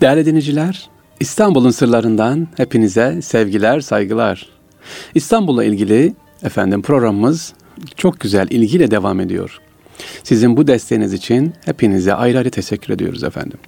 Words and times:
Değerli 0.00 0.26
dinleyiciler, 0.26 0.88
İstanbul'un 1.20 1.70
sırlarından 1.70 2.48
hepinize 2.56 3.22
sevgiler, 3.22 3.80
saygılar. 3.80 4.46
İstanbul'la 5.14 5.64
ilgili 5.64 6.14
efendim 6.42 6.82
programımız 6.82 7.54
çok 7.96 8.20
güzel 8.20 8.46
ilgiyle 8.50 8.90
devam 8.90 9.20
ediyor. 9.20 9.58
Sizin 10.22 10.56
bu 10.56 10.66
desteğiniz 10.66 11.12
için 11.12 11.52
hepinize 11.64 12.14
ayrı 12.14 12.38
ayrı 12.38 12.50
teşekkür 12.50 12.94
ediyoruz 12.94 13.24
efendim. 13.24 13.58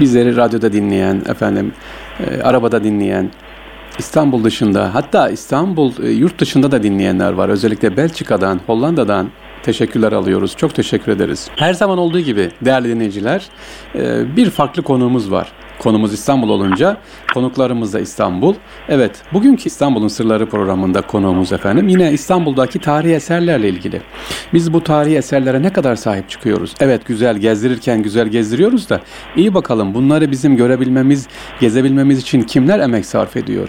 Bizleri 0.00 0.36
radyoda 0.36 0.72
dinleyen, 0.72 1.22
efendim 1.28 1.72
e, 2.20 2.42
arabada 2.42 2.84
dinleyen, 2.84 3.30
İstanbul 3.98 4.44
dışında 4.44 4.94
hatta 4.94 5.28
İstanbul 5.28 5.92
e, 6.02 6.10
yurt 6.10 6.38
dışında 6.38 6.72
da 6.72 6.82
dinleyenler 6.82 7.32
var. 7.32 7.48
Özellikle 7.48 7.96
Belçika'dan, 7.96 8.60
Hollanda'dan 8.66 9.30
teşekkürler 9.62 10.12
alıyoruz. 10.12 10.56
Çok 10.56 10.74
teşekkür 10.74 11.12
ederiz. 11.12 11.48
Her 11.56 11.74
zaman 11.74 11.98
olduğu 11.98 12.20
gibi 12.20 12.50
değerli 12.60 12.88
dinleyiciler 12.88 13.48
e, 13.94 14.36
bir 14.36 14.50
farklı 14.50 14.82
konuğumuz 14.82 15.30
var. 15.30 15.52
Konumuz 15.78 16.12
İstanbul 16.14 16.48
olunca 16.48 16.96
konuklarımız 17.34 17.92
da 17.94 18.00
İstanbul. 18.00 18.54
Evet, 18.88 19.22
bugünkü 19.32 19.66
İstanbul'un 19.66 20.08
Sırları 20.08 20.48
programında 20.48 21.00
konuğumuz 21.02 21.52
efendim 21.52 21.88
yine 21.88 22.12
İstanbul'daki 22.12 22.78
tarihi 22.78 23.14
eserlerle 23.14 23.68
ilgili. 23.68 24.02
Biz 24.52 24.72
bu 24.72 24.84
tarihi 24.84 25.16
eserlere 25.16 25.62
ne 25.62 25.72
kadar 25.72 25.96
sahip 25.96 26.30
çıkıyoruz? 26.30 26.74
Evet 26.80 27.06
güzel 27.06 27.36
gezdirirken 27.38 28.02
güzel 28.02 28.28
gezdiriyoruz 28.28 28.90
da 28.90 29.00
iyi 29.36 29.54
bakalım 29.54 29.94
bunları 29.94 30.30
bizim 30.30 30.56
görebilmemiz, 30.56 31.26
gezebilmemiz 31.60 32.18
için 32.18 32.42
kimler 32.42 32.78
emek 32.78 33.06
sarf 33.06 33.36
ediyor? 33.36 33.68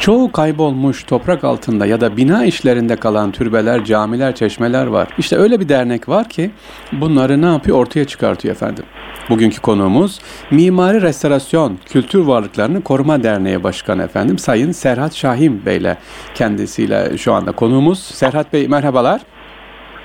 Çoğu 0.00 0.32
kaybolmuş 0.32 1.04
toprak 1.04 1.44
altında 1.44 1.86
ya 1.86 2.00
da 2.00 2.16
bina 2.16 2.44
işlerinde 2.44 2.96
kalan 2.96 3.32
türbeler, 3.32 3.84
camiler, 3.84 4.34
çeşmeler 4.34 4.86
var. 4.86 5.08
İşte 5.18 5.36
öyle 5.36 5.60
bir 5.60 5.68
dernek 5.68 6.08
var 6.08 6.28
ki 6.28 6.50
bunları 6.92 7.42
ne 7.42 7.46
yapıyor? 7.46 7.78
Ortaya 7.78 8.04
çıkartıyor 8.04 8.54
efendim. 8.54 8.84
Bugünkü 9.30 9.60
konuğumuz 9.60 10.18
Mimari 10.50 11.02
Restorasyon 11.02 11.78
Kültür 11.86 12.20
Varlıklarını 12.20 12.82
Koruma 12.82 13.22
Derneği 13.22 13.62
Başkanı 13.62 14.02
efendim 14.02 14.38
Sayın 14.38 14.72
Serhat 14.72 15.14
Şahin 15.14 15.66
Bey 15.66 15.76
ile 15.76 15.96
kendisiyle 16.34 17.18
şu 17.18 17.32
anda 17.32 17.52
konuğumuz. 17.52 17.98
Serhat 17.98 18.52
Bey 18.52 18.68
merhabalar. 18.68 19.20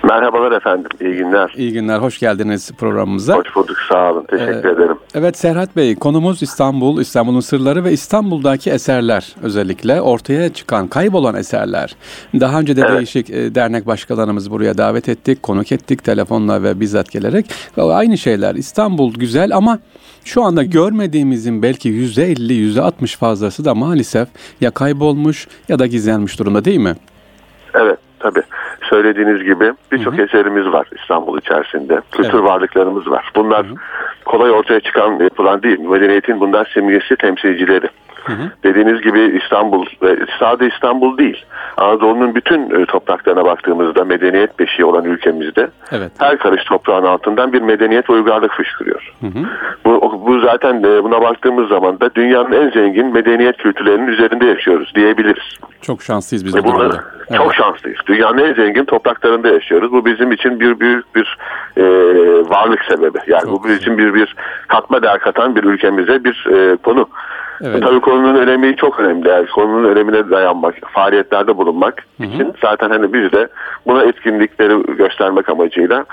Merhabalar 0.09 0.51
efendim, 0.51 0.89
iyi 1.01 1.15
günler. 1.15 1.53
İyi 1.57 1.73
günler, 1.73 1.97
hoş 1.99 2.19
geldiniz 2.19 2.71
programımıza. 2.77 3.35
Hoş 3.35 3.55
bulduk, 3.55 3.77
sağ 3.89 4.11
olun, 4.11 4.25
teşekkür 4.29 4.53
Ee, 4.69 4.71
ederim. 4.71 4.97
Evet 5.15 5.37
Serhat 5.37 5.75
Bey, 5.75 5.95
konumuz 5.95 6.41
İstanbul, 6.43 7.01
İstanbul'un 7.01 7.39
sırları 7.39 7.83
ve 7.83 7.91
İstanbul'daki 7.91 8.69
eserler 8.71 9.35
özellikle 9.43 10.01
ortaya 10.01 10.53
çıkan, 10.53 10.87
kaybolan 10.87 11.35
eserler. 11.35 11.95
Daha 12.39 12.59
önce 12.59 12.75
de 12.75 12.81
Evet. 12.81 12.97
değişik 12.97 13.29
e, 13.29 13.55
dernek 13.55 13.87
başkanlarımızı 13.87 14.51
buraya 14.51 14.77
davet 14.77 15.09
ettik, 15.09 15.43
konuk 15.43 15.71
ettik 15.71 16.03
telefonla 16.03 16.63
ve 16.63 16.79
bizzat 16.79 17.11
gelerek. 17.11 17.45
Aynı 17.77 18.17
şeyler, 18.17 18.55
İstanbul 18.55 19.13
güzel 19.13 19.55
ama 19.55 19.79
şu 20.25 20.43
anda 20.43 20.63
görmediğimizin 20.63 21.61
belki 21.61 21.89
%50, 21.89 22.53
%60 22.53 23.17
fazlası 23.17 23.65
da 23.65 23.75
maalesef 23.75 24.27
ya 24.61 24.71
kaybolmuş 24.71 25.47
ya 25.69 25.79
da 25.79 25.87
gizlenmiş 25.87 26.39
durumda 26.39 26.65
değil 26.65 26.79
mi? 26.79 26.95
Evet, 27.73 27.99
tabii. 28.19 28.41
Söylediğiniz 28.89 29.43
gibi 29.43 29.73
birçok 29.91 30.19
eserimiz 30.19 30.65
var 30.73 30.87
İstanbul 31.01 31.39
içerisinde. 31.39 32.01
Kültür 32.11 32.33
Evet. 32.33 32.43
varlıklarımız 32.43 33.09
var. 33.11 33.31
Bunlar 33.35 33.65
kolay 34.25 34.51
ortaya 34.51 34.79
çıkan 34.79 35.19
yapılan 35.19 35.63
değil. 35.63 35.79
Medeniyetin 35.79 36.39
bunlar 36.39 36.71
simgesi, 36.73 37.15
temsilcileri. 37.15 37.87
Dediğiniz 38.63 39.01
gibi 39.01 39.39
İstanbul 39.43 39.85
ve 40.01 40.17
sadece 40.39 40.75
İstanbul 40.75 41.17
değil. 41.17 41.45
Anadolu'nun 41.77 42.35
bütün 42.35 42.81
e, 42.81 42.85
topraklarına 42.85 43.45
baktığımızda 43.45 44.05
medeniyet 44.05 44.59
beşiği 44.59 44.85
olan 44.85 45.05
ülkemizde 45.05 45.67
Evet. 45.91 46.11
her 46.19 46.37
karış 46.37 46.63
toprağın 46.63 47.03
altından 47.03 47.53
bir 47.53 47.61
medeniyet 47.61 48.09
ve 48.09 48.13
uygarlık 48.13 48.51
fışkırıyor. 48.51 49.13
Bu, 49.85 50.23
bu 50.27 50.39
zaten 50.39 50.83
e, 50.83 51.03
buna 51.03 51.21
baktığımız 51.21 51.69
zaman 51.69 51.99
da 51.99 52.15
dünyanın 52.15 52.51
en 52.51 52.69
zengin 52.71 53.13
medeniyet 53.13 53.57
kültürlerinin 53.57 54.07
üzerinde 54.07 54.45
yaşıyoruz 54.45 54.91
diyebiliriz. 54.95 55.43
Çok 55.81 56.03
şanslıyız 56.03 56.45
biz 56.45 56.55
Ve 56.55 56.63
bu 56.63 56.67
durumda. 56.67 57.03
Evet. 57.29 57.37
çok 57.37 57.55
şanslıyız. 57.55 57.99
Dünyanın 58.07 58.37
en 58.37 58.53
zengin 58.53 58.85
topraklarında 58.85 59.47
yaşıyoruz. 59.47 59.91
Bu 59.91 60.05
bizim 60.05 60.31
için 60.31 60.59
bir 60.59 60.79
büyük 60.79 61.15
bir 61.15 61.37
e, 61.77 61.83
varlık 62.49 62.85
sebebi. 62.85 63.17
Yani 63.27 63.41
Çok 63.43 63.51
bu 63.51 63.63
bizim 63.63 63.77
için 63.77 63.97
bir 63.97 64.13
bir 64.13 64.35
katma 64.67 65.01
değer 65.03 65.19
katan 65.19 65.55
bir 65.55 65.63
ülkemize 65.63 66.23
bir 66.23 66.47
e, 66.53 66.75
konu. 66.77 67.09
Evet. 67.63 67.83
Tabii 67.83 67.99
konunun 67.99 68.35
önemi 68.35 68.75
çok 68.75 68.99
önemli. 68.99 69.29
Yani 69.29 69.47
konunun 69.47 69.83
önemine 69.89 70.29
dayanmak, 70.29 70.75
faaliyetlerde 70.93 71.57
bulunmak 71.57 72.03
için 72.19 72.53
zaten 72.61 72.89
hani 72.89 73.13
biz 73.13 73.31
de 73.31 73.47
buna 73.87 74.03
etkinlikleri 74.03 74.95
göstermek 74.97 75.49
amacıyla 75.49 76.05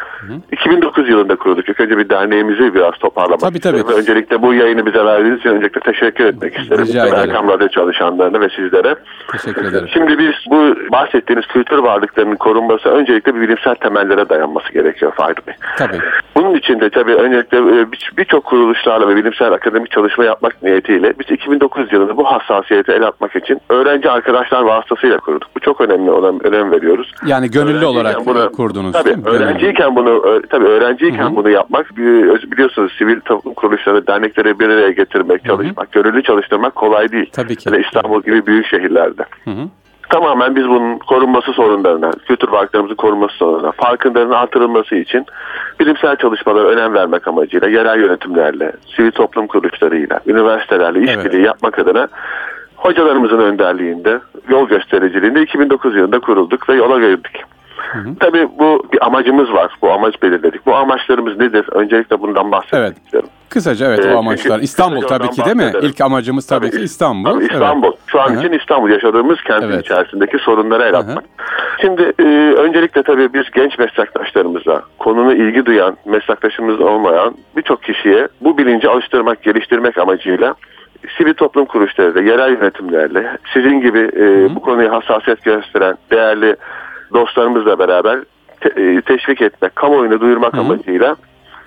2009 0.53 1.09
yılında 1.09 1.37
kurduk. 1.37 1.69
İlk 1.69 1.81
önce 1.81 1.99
bir 1.99 2.09
derneğimizi 2.09 2.75
biraz 2.75 2.93
toparlamak 2.93 3.41
Tabii, 3.41 3.57
isterim. 3.57 3.83
tabii. 3.83 3.95
Öncelikle 3.95 4.43
bu 4.43 4.55
yayını 4.55 4.87
bize 4.87 5.05
verdiğiniz 5.05 5.39
için 5.41 5.51
öncelikle 5.51 5.81
teşekkür 5.81 6.25
etmek 6.25 6.59
isterim. 6.59 6.85
Rica 6.85 7.07
ederim. 7.07 7.19
Erkam 7.31 7.49
Radyo 7.49 7.69
çalışanlarına 7.69 8.41
ve 8.41 8.49
sizlere. 8.49 8.95
Teşekkür 9.33 9.65
ederim. 9.65 9.89
Şimdi 9.93 10.19
biz 10.19 10.35
bu 10.51 10.75
bahsettiğiniz 10.93 11.47
kültür 11.47 11.79
varlıklarının 11.79 12.37
korunması 12.37 12.89
öncelikle 12.89 13.35
bir 13.35 13.41
bilimsel 13.41 13.75
temellere 13.75 14.29
dayanması 14.29 14.73
gerekiyor 14.73 15.13
Fahri 15.17 15.47
Bey. 15.47 15.55
Tabii. 15.79 15.99
Bunun 16.37 16.55
için 16.55 16.81
de 16.81 16.91
tabii 16.91 17.15
öncelikle 17.15 17.59
e, 17.59 17.93
bir- 17.93 18.13
birçok 18.19 18.45
kuruluşlarla 18.45 19.09
ve 19.09 19.17
bilimsel 19.17 19.53
akademik 19.53 19.91
çalışma 19.91 20.25
yapmak 20.25 20.63
niyetiyle 20.63 21.13
biz 21.21 21.31
2009 21.32 21.93
yılında 21.93 22.16
bu 22.16 22.25
hassasiyeti 22.25 22.93
el 22.93 23.06
atmak 23.06 23.37
için 23.37 23.60
öğrenci 23.69 24.10
arkadaşlar 24.10 24.62
vasıtasıyla 24.62 25.19
kurduk. 25.19 25.48
Bu 25.56 25.60
çok 25.60 25.81
önemli 25.81 26.10
olan 26.10 26.47
önem 26.47 26.70
veriyoruz. 26.72 27.12
Yani 27.26 27.50
gönüllü 27.50 27.84
olarak 27.84 28.26
bunu- 28.26 28.53
kurdunuz 28.53 28.93
Tabii 28.93 29.16
öğrenciyken 29.25 29.97
bunu 29.97 30.43
tabii 30.50 30.66
öğrenciyken 30.66 31.37
bunu 31.37 31.50
yapmak 31.50 31.97
biliyorsunuz 31.97 32.93
sivil 32.98 33.20
toplum 33.20 33.54
kuruluşları 33.54 34.06
dernekleri 34.06 34.59
bir 34.59 34.69
araya 34.69 34.91
getirmek, 34.91 35.44
çalışmak, 35.44 35.93
gönüllü 35.93 36.22
çalıştırmak 36.22 36.75
kolay 36.75 37.12
değil. 37.12 37.31
Tabii 37.32 37.56
ki. 37.56 37.70
Hele 37.70 37.81
İstanbul 37.81 38.22
gibi 38.22 38.47
büyük 38.47 38.66
şehirlerde. 38.66 39.25
Hı 39.44 39.50
hı. 39.50 39.69
Tamamen 40.10 40.56
biz 40.56 40.69
bunun 40.69 40.99
korunması 40.99 41.53
sorunlarına, 41.53 42.10
kültür 42.10 42.49
varlıklarımızın 42.49 42.94
korunması 42.94 43.37
sorunlarına, 43.37 43.72
farkındalığının 43.72 44.32
artırılması 44.32 44.94
için 44.94 45.26
bilimsel 45.81 46.16
çalışmalara 46.16 46.69
önem 46.69 46.94
vermek 46.94 47.28
amacıyla 47.28 47.69
yerel 47.69 48.00
yönetimlerle, 48.00 48.72
sivil 48.97 49.10
toplum 49.10 49.47
kuruluşlarıyla, 49.47 50.21
üniversitelerle 50.27 51.00
işbirliği 51.00 51.43
yapmak 51.43 51.78
adına 51.78 52.09
hocalarımızın 52.77 53.38
önderliğinde, 53.38 54.19
yol 54.49 54.69
göstericiliğinde 54.69 55.43
2009 55.43 55.97
yılında 55.97 56.19
kurulduk 56.19 56.69
ve 56.69 56.75
yola 56.75 56.99
girdik. 56.99 57.43
Tabii 58.21 58.49
bu 58.59 58.82
bir 58.93 59.06
amacımız 59.06 59.53
var. 59.53 59.72
Bu 59.82 59.91
amaç 59.93 60.22
belirledik. 60.22 60.66
Bu 60.66 60.75
amaçlarımız 60.75 61.38
nedir? 61.38 61.65
Öncelikle 61.72 62.21
bundan 62.21 62.53
bahsetmek 62.53 62.81
Evet. 62.82 62.97
istiyorum. 63.05 63.28
Kısaca 63.53 63.87
evet 63.87 64.05
Ee, 64.07 64.15
o 64.15 64.19
amaçlar. 64.19 64.51
çünkü 64.55 64.65
İstanbul 64.65 65.01
tabii 65.03 65.31
ki 65.31 65.45
değil 65.45 65.57
mi? 65.57 65.73
İlk 65.83 66.01
amacımız 66.01 66.47
tabii, 66.47 66.71
ki 66.71 66.81
İstanbul. 66.81 67.31
Tabii 67.31 67.41
Evet. 67.43 67.53
İstanbul. 67.53 67.93
Şu 68.07 68.21
an 68.21 68.29
Hı 68.29 68.35
hı. 68.35 68.39
için 68.47 68.53
İstanbul 68.59 68.91
yaşadığımız 68.91 69.39
kentin 69.47 69.67
Evet. 69.71 69.85
içerisindeki 69.85 70.39
sorunlara 70.39 70.87
el 70.87 70.95
atmak. 70.95 71.25
Şimdi 71.81 72.12
e, 72.19 72.23
öncelikle 72.57 73.03
tabii 73.03 73.33
biz 73.35 73.51
genç 73.55 73.79
meslektaşlarımıza, 73.79 74.83
konuna 74.99 75.35
ilgi 75.35 75.67
duyan, 75.67 75.97
meslektaşımız 76.05 76.81
olmayan 76.81 77.35
birçok 77.57 77.83
kişiye 77.83 78.29
bu 78.41 78.59
bilinci 78.59 78.89
alıştırmak, 78.89 79.43
geliştirmek 79.43 79.99
amacıyla 79.99 80.55
sivil 81.19 81.35
toplum 81.35 81.65
kuruluşlarıyla, 81.65 82.21
yerel 82.33 82.53
yönetimlerle, 82.53 83.39
sizin 83.55 83.81
gibi 83.81 83.99
e, 84.17 84.55
bu 84.55 84.61
konuya 84.62 84.93
hassasiyet 84.93 85.43
gösteren 85.45 85.95
değerli 86.11 86.57
dostlarımızla 87.15 87.79
beraber 87.79 88.19
te- 88.61 88.83
e, 88.83 89.01
teşvik 89.01 89.43
etmek, 89.43 89.77
kamuoyuna 89.77 90.21
duyurmak 90.21 90.55
amacıyla 90.55 91.17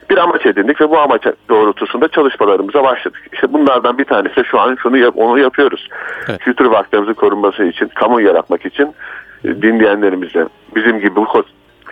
bir 0.10 0.18
amaç 0.18 0.46
edindik 0.46 0.82
ve 0.82 0.90
bu 0.90 1.00
amaç 1.00 1.22
doğrultusunda 1.50 2.08
çalışmalarımıza 2.08 2.84
başladık. 2.84 3.22
İşte 3.34 3.54
bunlardan 3.54 3.98
bir 3.98 4.06
tanesi 4.06 4.36
de 4.36 4.44
şu 4.44 4.60
an 4.60 4.78
şunu 4.84 4.98
yap, 4.98 5.14
onu 5.18 5.40
yapıyoruz. 5.40 5.90
Evet. 6.30 6.40
Kültür 6.40 6.66
varlıklarımızın 6.66 7.14
korunması 7.14 7.64
için, 7.64 7.88
kamu 7.88 8.22
yaratmak 8.22 8.66
için 8.66 8.96
e, 9.44 9.62
dinleyenlerimize, 9.62 10.48
bizim 10.76 11.00
gibi 11.00 11.16
bu 11.16 11.28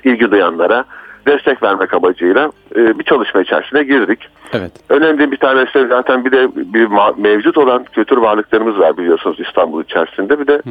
ilgi 0.03 0.31
duyanlara 0.31 0.85
destek 1.27 1.63
vermek 1.63 1.93
amacıyla 1.93 2.51
e, 2.75 2.99
bir 2.99 3.03
çalışma 3.03 3.41
içerisine 3.41 3.83
girdik. 3.83 4.19
Evet. 4.53 4.71
Önemli 4.89 5.31
bir 5.31 5.37
tanesi 5.37 5.87
zaten 5.87 6.25
bir 6.25 6.31
de 6.31 6.47
bir 6.55 6.87
mevcut 7.17 7.57
olan 7.57 7.83
kültür 7.83 8.17
varlıklarımız 8.17 8.79
var 8.79 8.97
biliyorsunuz 8.97 9.39
İstanbul 9.39 9.83
içerisinde. 9.83 10.39
Bir 10.39 10.47
de 10.47 10.61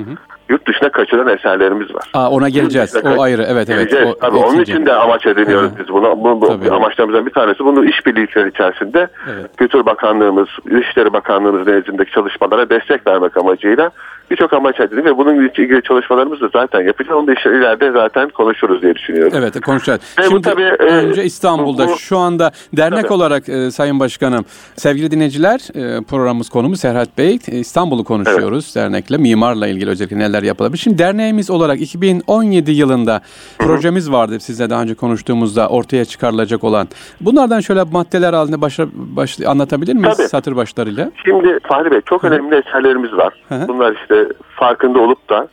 yurt 0.48 0.66
dışına 0.68 0.88
kaçıran 0.88 1.28
eserlerimiz 1.28 1.94
var. 1.94 2.10
Aa, 2.14 2.30
ona 2.30 2.48
geleceğiz. 2.48 2.96
O 3.04 3.22
ayrı. 3.22 3.42
Evet 3.42 3.70
evet. 3.70 3.90
Geleceğiz. 3.90 4.08
O 4.08 4.18
Tabii 4.18 4.36
onun 4.36 4.60
için 4.60 4.86
de 4.86 4.92
amaç 4.92 5.26
ediniyoruz 5.26 5.70
Hı. 5.70 5.78
biz 5.78 5.88
bunu. 5.88 6.16
Bu, 6.16 6.40
bu 6.40 6.48
Tabii. 6.48 6.70
amaçlarımızdan 6.70 7.26
bir 7.26 7.30
tanesi. 7.30 7.64
Bunu 7.64 7.84
işbirlikleri 7.84 8.48
içerisinde 8.48 9.08
Evet. 9.32 9.56
Kültür 9.56 9.86
Bakanlığımız, 9.86 10.48
İçişleri 10.80 11.12
Bakanlığımız 11.12 11.66
nezdindeki 11.66 12.10
çalışmalara 12.10 12.70
destek 12.70 13.06
vermek 13.06 13.36
amacıyla 13.36 13.90
birçok 14.30 14.52
amaç 14.52 14.80
edindik 14.80 15.04
ve 15.04 15.16
bunun 15.16 15.34
ilgili 15.34 15.82
çalışmalarımız 15.82 16.40
da 16.40 16.48
zaten 16.52 16.80
yapacağız. 16.80 17.18
Onu 17.18 17.26
da 17.26 17.32
işte 17.32 17.50
ileride 17.50 17.92
zaten 17.92 18.28
konuşuruz 18.28 18.82
diye 18.82 18.94
düşünüyorum. 18.94 19.32
Evet 19.36 19.60
konuşacağız. 19.60 20.00
Ve 20.18 20.30
bu 20.30 20.41
Şimdi 20.42 20.54
tabii, 20.54 20.90
e, 20.90 20.94
önce 20.94 21.24
İstanbul'da 21.24 21.88
bu- 21.88 21.96
şu 21.98 22.18
anda 22.18 22.50
dernek 22.76 23.02
Tabii. 23.02 23.12
olarak 23.12 23.48
e, 23.48 23.70
Sayın 23.70 24.00
Başkanım. 24.00 24.44
Sevgili 24.76 25.10
dinleyiciler 25.10 25.60
e, 25.74 26.02
programımız 26.04 26.48
konumuz 26.48 26.80
Serhat 26.80 27.18
Bey. 27.18 27.38
E, 27.48 27.58
İstanbul'u 27.58 28.04
konuşuyoruz 28.04 28.64
evet. 28.64 28.76
dernekle. 28.76 29.16
Mimarla 29.16 29.66
ilgili 29.66 29.90
özellikle 29.90 30.18
neler 30.18 30.42
yapılabilir. 30.42 30.78
Şimdi 30.78 30.98
derneğimiz 30.98 31.50
olarak 31.50 31.80
2017 31.80 32.70
yılında 32.70 33.12
Hı-hı. 33.12 33.68
projemiz 33.68 34.12
vardı 34.12 34.40
sizle 34.40 34.70
daha 34.70 34.82
önce 34.82 34.94
konuştuğumuzda 34.94 35.68
ortaya 35.68 36.04
çıkarılacak 36.04 36.64
olan. 36.64 36.88
Bunlardan 37.20 37.60
şöyle 37.60 37.82
maddeler 37.82 38.32
halinde 38.32 38.60
başla, 38.60 38.86
baş, 38.94 39.40
anlatabilir 39.40 39.94
miyiz 39.94 40.16
Tabii. 40.16 40.28
satır 40.28 40.56
başlarıyla? 40.56 41.10
Şimdi 41.24 41.58
Fahri 41.68 41.90
Bey 41.90 42.00
çok 42.06 42.22
Hı-hı. 42.22 42.32
önemli 42.32 42.54
eserlerimiz 42.56 43.12
var. 43.12 43.34
Hı-hı. 43.48 43.68
Bunlar 43.68 43.96
işte 44.02 44.28
farkında 44.56 44.98
olup 45.00 45.30
da 45.30 45.48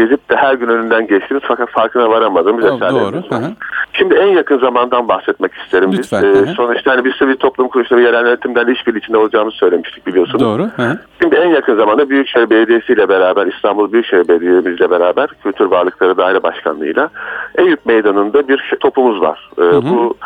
gezip 0.00 0.30
de 0.30 0.36
her 0.36 0.54
gün 0.54 0.68
önünden 0.68 1.06
geçtiğimiz 1.06 1.44
fakat 1.48 1.70
farkına 1.70 2.10
varamadığımız 2.10 2.64
eserlerimiz 2.64 3.30
doğru. 3.30 3.42
Şimdi 3.92 4.14
en 4.14 4.26
yakın 4.26 4.58
zamandan 4.58 5.08
bahsetmek 5.08 5.52
isterim. 5.54 5.92
Lütfen. 5.92 6.22
Biz, 6.22 6.42
e, 6.42 6.46
sonuçta 6.46 6.90
hani 6.90 7.04
biz 7.04 7.14
sivil 7.14 7.36
toplum 7.36 7.68
kuruluşları 7.68 8.00
ve 8.00 8.04
yerel 8.04 8.26
yönetimden 8.26 8.66
işbirliği 8.66 8.98
içinde 8.98 9.18
olacağımızı 9.18 9.56
söylemiştik 9.56 10.06
biliyorsunuz. 10.06 10.44
Doğru. 10.44 10.62
Hı. 10.62 10.98
Şimdi 11.22 11.34
en 11.36 11.48
yakın 11.48 11.76
zamanda 11.76 12.10
Büyükşehir 12.10 12.50
Belediyesi 12.50 12.92
ile 12.92 13.08
beraber 13.08 13.46
İstanbul 13.46 13.92
Büyükşehir 13.92 14.28
Belediye'miz 14.28 14.80
ile 14.80 14.90
beraber 14.90 15.28
Kültür 15.42 15.64
Varlıkları 15.64 16.16
Daire 16.16 16.42
Başkanlığı'yla 16.42 17.08
Eyüp 17.58 17.86
Meydanı'nda 17.86 18.48
bir 18.48 18.74
topumuz 18.80 19.20
var. 19.20 19.50
Hı 19.56 19.70
hı. 19.70 19.82
Bu 19.82 20.16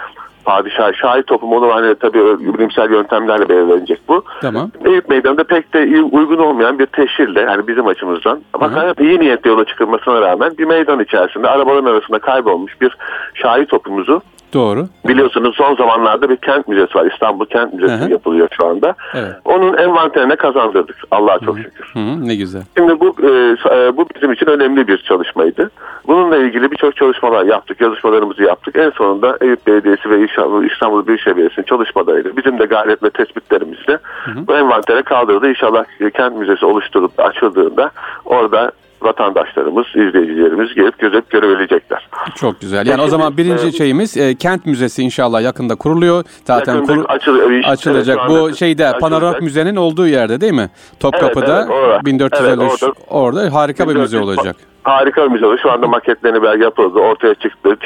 padişah 0.44 0.92
şahit 0.92 1.26
toplumu 1.26 1.56
onu 1.56 1.74
hani 1.74 1.94
tabii 1.94 2.18
bilimsel 2.54 2.90
yöntemlerle 2.90 3.48
belirlenecek 3.48 4.00
bu. 4.08 4.24
Tamam. 4.40 4.70
Eyüp 4.84 5.08
Meydanı'nda 5.08 5.44
pek 5.44 5.74
de 5.74 6.02
uygun 6.02 6.38
olmayan 6.38 6.78
bir 6.78 6.86
teşhirle 6.86 7.40
yani 7.40 7.68
bizim 7.68 7.86
açımızdan 7.86 8.40
gayet 8.74 9.00
iyi 9.00 9.20
niyetle 9.20 9.50
yola 9.50 9.64
çıkılmasına 9.64 10.20
rağmen 10.20 10.52
bir 10.58 10.64
meydan 10.64 11.00
içerisinde 11.00 11.48
arabaların 11.48 11.90
arasında 11.90 12.18
kaybolmuş 12.18 12.80
bir 12.80 12.96
şahit 13.34 13.68
topumuzu 13.68 14.22
Doğru. 14.54 14.86
Biliyorsunuz 15.08 15.56
son 15.56 15.76
zamanlarda 15.76 16.28
bir 16.28 16.36
kent 16.36 16.68
müzesi 16.68 16.94
var. 16.94 17.06
İstanbul 17.12 17.46
Kent 17.46 17.74
Müzesi 17.74 17.94
Hı-hı. 17.94 18.10
yapılıyor 18.10 18.48
şu 18.50 18.66
anda. 18.66 18.94
Evet. 19.14 19.32
Onun 19.44 19.76
envanterine 19.76 20.36
kazandırdık. 20.36 20.96
Allah'a 21.10 21.38
çok 21.38 21.58
şükür. 21.58 21.90
Hı-hı. 21.92 22.28
Ne 22.28 22.34
güzel. 22.34 22.62
Şimdi 22.76 23.00
bu 23.00 23.16
e, 23.22 23.56
e, 23.76 23.96
bu 23.96 24.06
bizim 24.14 24.32
için 24.32 24.46
önemli 24.46 24.88
bir 24.88 24.98
çalışmaydı. 24.98 25.70
Bununla 26.06 26.36
ilgili 26.36 26.70
birçok 26.70 26.96
çalışmalar 26.96 27.44
yaptık. 27.44 27.80
Yazışmalarımızı 27.80 28.42
yaptık. 28.42 28.76
En 28.76 28.90
sonunda 28.90 29.38
Eyüp 29.40 29.66
Belediyesi 29.66 30.10
ve 30.10 30.24
İstanbul, 30.24 30.64
İstanbul 30.64 31.06
Büyükşehir 31.06 31.36
Belediyesi'nin 31.36 31.66
çalışmalarıyla 31.66 32.36
bizim 32.36 32.58
de 32.58 32.64
gayret 32.64 33.02
ve 33.02 33.10
tespitlerimizle 33.10 33.98
Hı-hı. 34.24 34.46
bu 34.46 34.56
envantere 34.56 35.02
kaldırdı. 35.02 35.48
İnşallah 35.48 35.84
kent 36.14 36.36
müzesi 36.36 36.66
oluşturup 36.66 37.20
açıldığında 37.20 37.90
orada 38.24 38.72
vatandaşlarımız, 39.04 39.86
izleyicilerimiz 39.86 40.74
gelip 40.74 40.98
gözet 40.98 41.30
görebilecekler. 41.30 42.08
Çok 42.34 42.60
güzel. 42.60 42.86
Yani 42.86 43.02
o 43.02 43.06
zaman 43.06 43.36
birinci 43.36 43.76
şeyimiz 43.76 44.16
e, 44.16 44.34
kent 44.34 44.66
müzesi 44.66 45.02
inşallah 45.02 45.42
yakında 45.42 45.74
kuruluyor. 45.74 46.24
Zaten 46.44 46.86
kur, 46.86 47.04
açıl, 47.08 47.50
işte, 47.50 47.70
açılacak. 47.70 48.18
Evet, 48.20 48.30
Bu 48.30 48.56
şeyde 48.56 48.86
açılacak. 48.86 49.00
Panoramik 49.00 49.42
müzenin 49.42 49.76
olduğu 49.76 50.06
yerde 50.06 50.40
değil 50.40 50.52
mi? 50.52 50.70
Topkapı'da 51.00 51.58
evet, 51.58 51.70
evet, 51.70 51.84
orada. 51.84 52.04
1453 52.04 52.82
evet, 52.82 52.82
orada. 52.82 52.94
orada 53.08 53.54
harika 53.54 53.88
1400, 53.88 53.94
bir 53.94 54.00
müze 54.00 54.18
olacak 54.18 54.56
harika 54.84 55.24
bir 55.24 55.30
müze 55.30 55.46
oldu. 55.46 55.58
Şu 55.62 55.72
anda 55.72 55.86
maketlerini 55.86 56.42
belki 56.42 56.62
yapıldı, 56.62 56.98
ortaya 56.98 57.34
çıktı, 57.34 57.76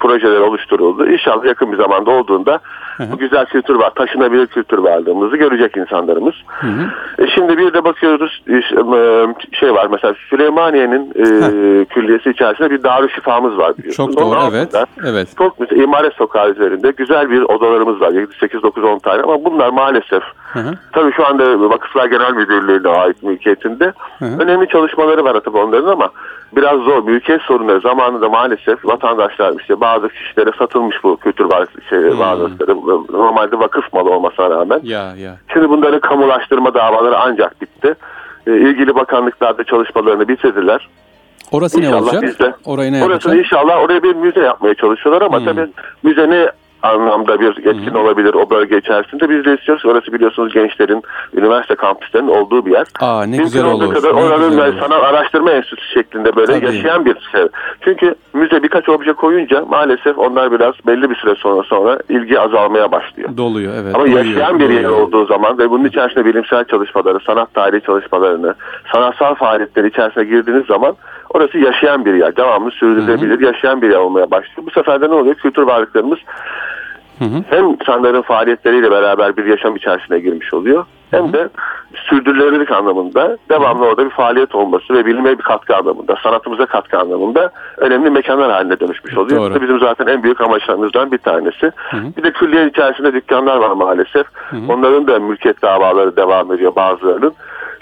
projeler 0.00 0.40
oluşturuldu. 0.40 1.06
İnşallah 1.06 1.44
yakın 1.44 1.72
bir 1.72 1.76
zamanda 1.76 2.10
olduğunda 2.10 2.60
bu 3.12 3.18
güzel 3.18 3.46
kültür 3.46 3.74
var, 3.74 3.90
taşınabilir 3.90 4.46
kültür 4.46 4.78
varlığımızı 4.78 5.36
görecek 5.36 5.76
insanlarımız. 5.76 6.34
Hı 6.46 6.66
hı. 6.66 6.90
E 7.24 7.28
şimdi 7.28 7.58
bir 7.58 7.72
de 7.72 7.84
bakıyoruz 7.84 8.42
e, 8.48 8.62
şey 9.52 9.74
var 9.74 9.86
mesela 9.90 10.14
Süleymaniye'nin 10.30 11.10
e, 11.10 11.84
külliyesi 11.84 12.30
içerisinde 12.30 12.70
bir 12.70 12.82
Darüşşifamız 12.82 13.58
var 13.58 13.78
biliyorsunuz. 13.78 14.14
Çok 14.14 14.24
doğru 14.24 14.38
evet. 14.50 14.74
evet. 15.04 15.28
Çok 15.38 15.60
mesela 15.60 15.82
İmaret 15.82 16.14
Sokağı 16.14 16.50
üzerinde 16.50 16.90
güzel 16.90 17.30
bir 17.30 17.42
odalarımız 17.42 18.00
var. 18.00 18.12
8 18.40 18.62
9 18.62 18.84
10 18.84 18.98
tane 18.98 19.22
ama 19.22 19.44
bunlar 19.44 19.68
maalesef 19.68 20.22
hı 20.52 20.58
hı. 20.58 20.74
tabii 20.92 21.12
şu 21.12 21.26
anda 21.26 21.70
Vakıflar 21.70 22.06
Genel 22.06 22.32
Müdürlüğü'ne 22.32 22.88
ait 22.88 23.22
mülkiyetinde 23.22 23.92
hı 24.18 24.24
hı. 24.24 24.42
önemli 24.42 24.68
çalışmaları 24.68 25.24
var 25.24 25.40
tabii 25.44 25.58
onların 25.58 25.88
ama 25.88 26.10
biraz 26.56 26.80
zor. 26.80 27.04
Mülkiyet 27.04 27.42
sorunları 27.42 27.80
zamanında 27.80 28.28
maalesef 28.28 28.84
vatandaşlar 28.84 29.54
işte 29.60 29.80
bazı 29.80 30.08
kişilere 30.08 30.50
satılmış 30.58 30.96
bu 31.04 31.16
kültür 31.16 31.46
şey, 31.90 31.98
hmm. 31.98 32.18
varlıkları 32.18 32.74
normalde 33.12 33.58
vakıf 33.58 33.92
malı 33.92 34.10
olmasına 34.10 34.50
rağmen. 34.50 34.80
Ya, 34.82 35.14
ya. 35.16 35.36
Şimdi 35.52 35.68
bunların 35.68 36.00
kamulaştırma 36.00 36.74
davaları 36.74 37.18
ancak 37.18 37.60
bitti. 37.60 37.94
E, 38.46 38.56
ilgili 38.56 38.94
bakanlıklarda 38.94 39.64
çalışmalarını 39.64 40.28
bitirdiler. 40.28 40.88
Orası 41.52 41.78
inşallah 41.80 42.00
ne 42.00 42.02
olacak? 42.02 42.22
Bizde, 42.22 42.54
Orayı 42.64 42.92
ne 42.92 43.04
Orası 43.04 43.36
inşallah 43.36 43.82
oraya 43.82 44.02
bir 44.02 44.14
müze 44.14 44.40
yapmaya 44.40 44.74
çalışıyorlar 44.74 45.22
ama 45.22 45.38
hmm. 45.38 45.44
tabii 45.44 45.66
müze 46.02 46.30
ne 46.30 46.50
anlamda 46.82 47.40
bir 47.40 47.50
etkin 47.50 47.90
Hı-hı. 47.90 47.98
olabilir 47.98 48.34
o 48.34 48.50
bölge 48.50 48.78
içerisinde. 48.78 49.30
Biz 49.30 49.44
de 49.44 49.54
istiyoruz. 49.54 49.86
Orası 49.86 50.12
biliyorsunuz 50.12 50.54
gençlerin, 50.54 51.02
üniversite 51.34 51.74
kampüslerinin 51.74 52.28
olduğu 52.28 52.66
bir 52.66 52.70
yer. 52.70 52.86
Aa, 53.00 53.22
ne 53.22 53.26
Mümkün 53.26 53.44
güzel 53.44 53.64
olur. 53.64 53.94
kadar 53.94 54.14
ne 54.14 54.20
oranın 54.20 54.50
güzel 54.50 54.68
olur. 54.68 54.90
araştırma 54.90 55.50
enstitüsü 55.50 55.92
şeklinde 55.94 56.36
böyle 56.36 56.52
Tabii. 56.52 56.66
yaşayan 56.66 57.04
bir 57.04 57.16
şey. 57.32 57.42
Çünkü 57.80 58.14
müze 58.32 58.62
birkaç 58.62 58.88
obje 58.88 59.12
koyunca 59.12 59.64
maalesef 59.64 60.18
onlar 60.18 60.52
biraz 60.52 60.74
belli 60.86 61.10
bir 61.10 61.16
süre 61.16 61.34
sonra 61.34 61.62
sonra 61.62 61.98
ilgi 62.08 62.40
azalmaya 62.40 62.92
başlıyor. 62.92 63.36
Doluyor 63.36 63.74
evet. 63.82 63.94
Ama 63.94 64.04
doluyor, 64.04 64.24
yaşayan 64.24 64.60
bir 64.60 64.70
yer 64.70 64.84
olduğu 64.84 65.26
zaman 65.26 65.58
ve 65.58 65.70
bunun 65.70 65.84
içerisinde 65.84 66.24
bilimsel 66.24 66.64
çalışmaları, 66.64 67.18
sanat 67.26 67.54
tarihi 67.54 67.80
çalışmalarını, 67.80 68.54
sanatsal 68.92 69.34
faaliyetleri 69.34 69.88
içerisine 69.88 70.24
girdiğiniz 70.24 70.66
zaman 70.66 70.96
orası 71.30 71.58
yaşayan 71.58 72.04
bir 72.04 72.14
yer. 72.14 72.36
Devamlı 72.36 72.70
sürdürülebilir, 72.70 73.40
yaşayan 73.40 73.82
bir 73.82 73.90
yer 73.90 73.98
olmaya 73.98 74.30
başlıyor. 74.30 74.66
Bu 74.66 74.70
sefer 74.70 75.00
de 75.00 75.08
ne 75.08 75.14
oluyor? 75.14 75.34
Kültür 75.34 75.62
varlıklarımız 75.62 76.18
Hı 77.18 77.24
hı. 77.24 77.44
Hem 77.50 77.64
insanların 77.64 78.22
faaliyetleriyle 78.22 78.90
beraber 78.90 79.36
bir 79.36 79.44
yaşam 79.44 79.76
içerisine 79.76 80.18
girmiş 80.18 80.54
oluyor. 80.54 80.84
Hem 81.10 81.24
hı 81.24 81.28
hı. 81.28 81.32
de 81.32 81.48
sürdürülebilirlik 81.94 82.70
anlamında 82.70 83.38
devamlı 83.50 83.84
orada 83.84 84.04
bir 84.04 84.10
faaliyet 84.10 84.54
olması 84.54 84.94
ve 84.94 85.06
bilime 85.06 85.38
bir 85.38 85.42
katkı 85.42 85.76
anlamında, 85.76 86.16
sanatımıza 86.22 86.66
katkı 86.66 86.98
anlamında 86.98 87.50
önemli 87.76 88.10
mekanlar 88.10 88.50
haline 88.50 88.80
dönüşmüş 88.80 89.16
oluyor. 89.16 89.40
Doğru. 89.40 89.50
Bu 89.50 89.54
da 89.54 89.62
bizim 89.62 89.80
zaten 89.80 90.06
en 90.06 90.22
büyük 90.22 90.40
amaçlarımızdan 90.40 91.12
bir 91.12 91.18
tanesi. 91.18 91.72
Hı 91.76 91.96
hı. 91.96 92.16
Bir 92.16 92.22
de 92.22 92.32
külliye 92.32 92.66
içerisinde 92.66 93.12
dükkanlar 93.12 93.56
var 93.56 93.70
maalesef. 93.70 94.26
Hı 94.34 94.56
hı. 94.56 94.72
Onların 94.72 95.06
da 95.06 95.18
mülkiyet 95.18 95.62
davaları 95.62 96.16
devam 96.16 96.52
ediyor 96.52 96.76
bazılarının. 96.76 97.32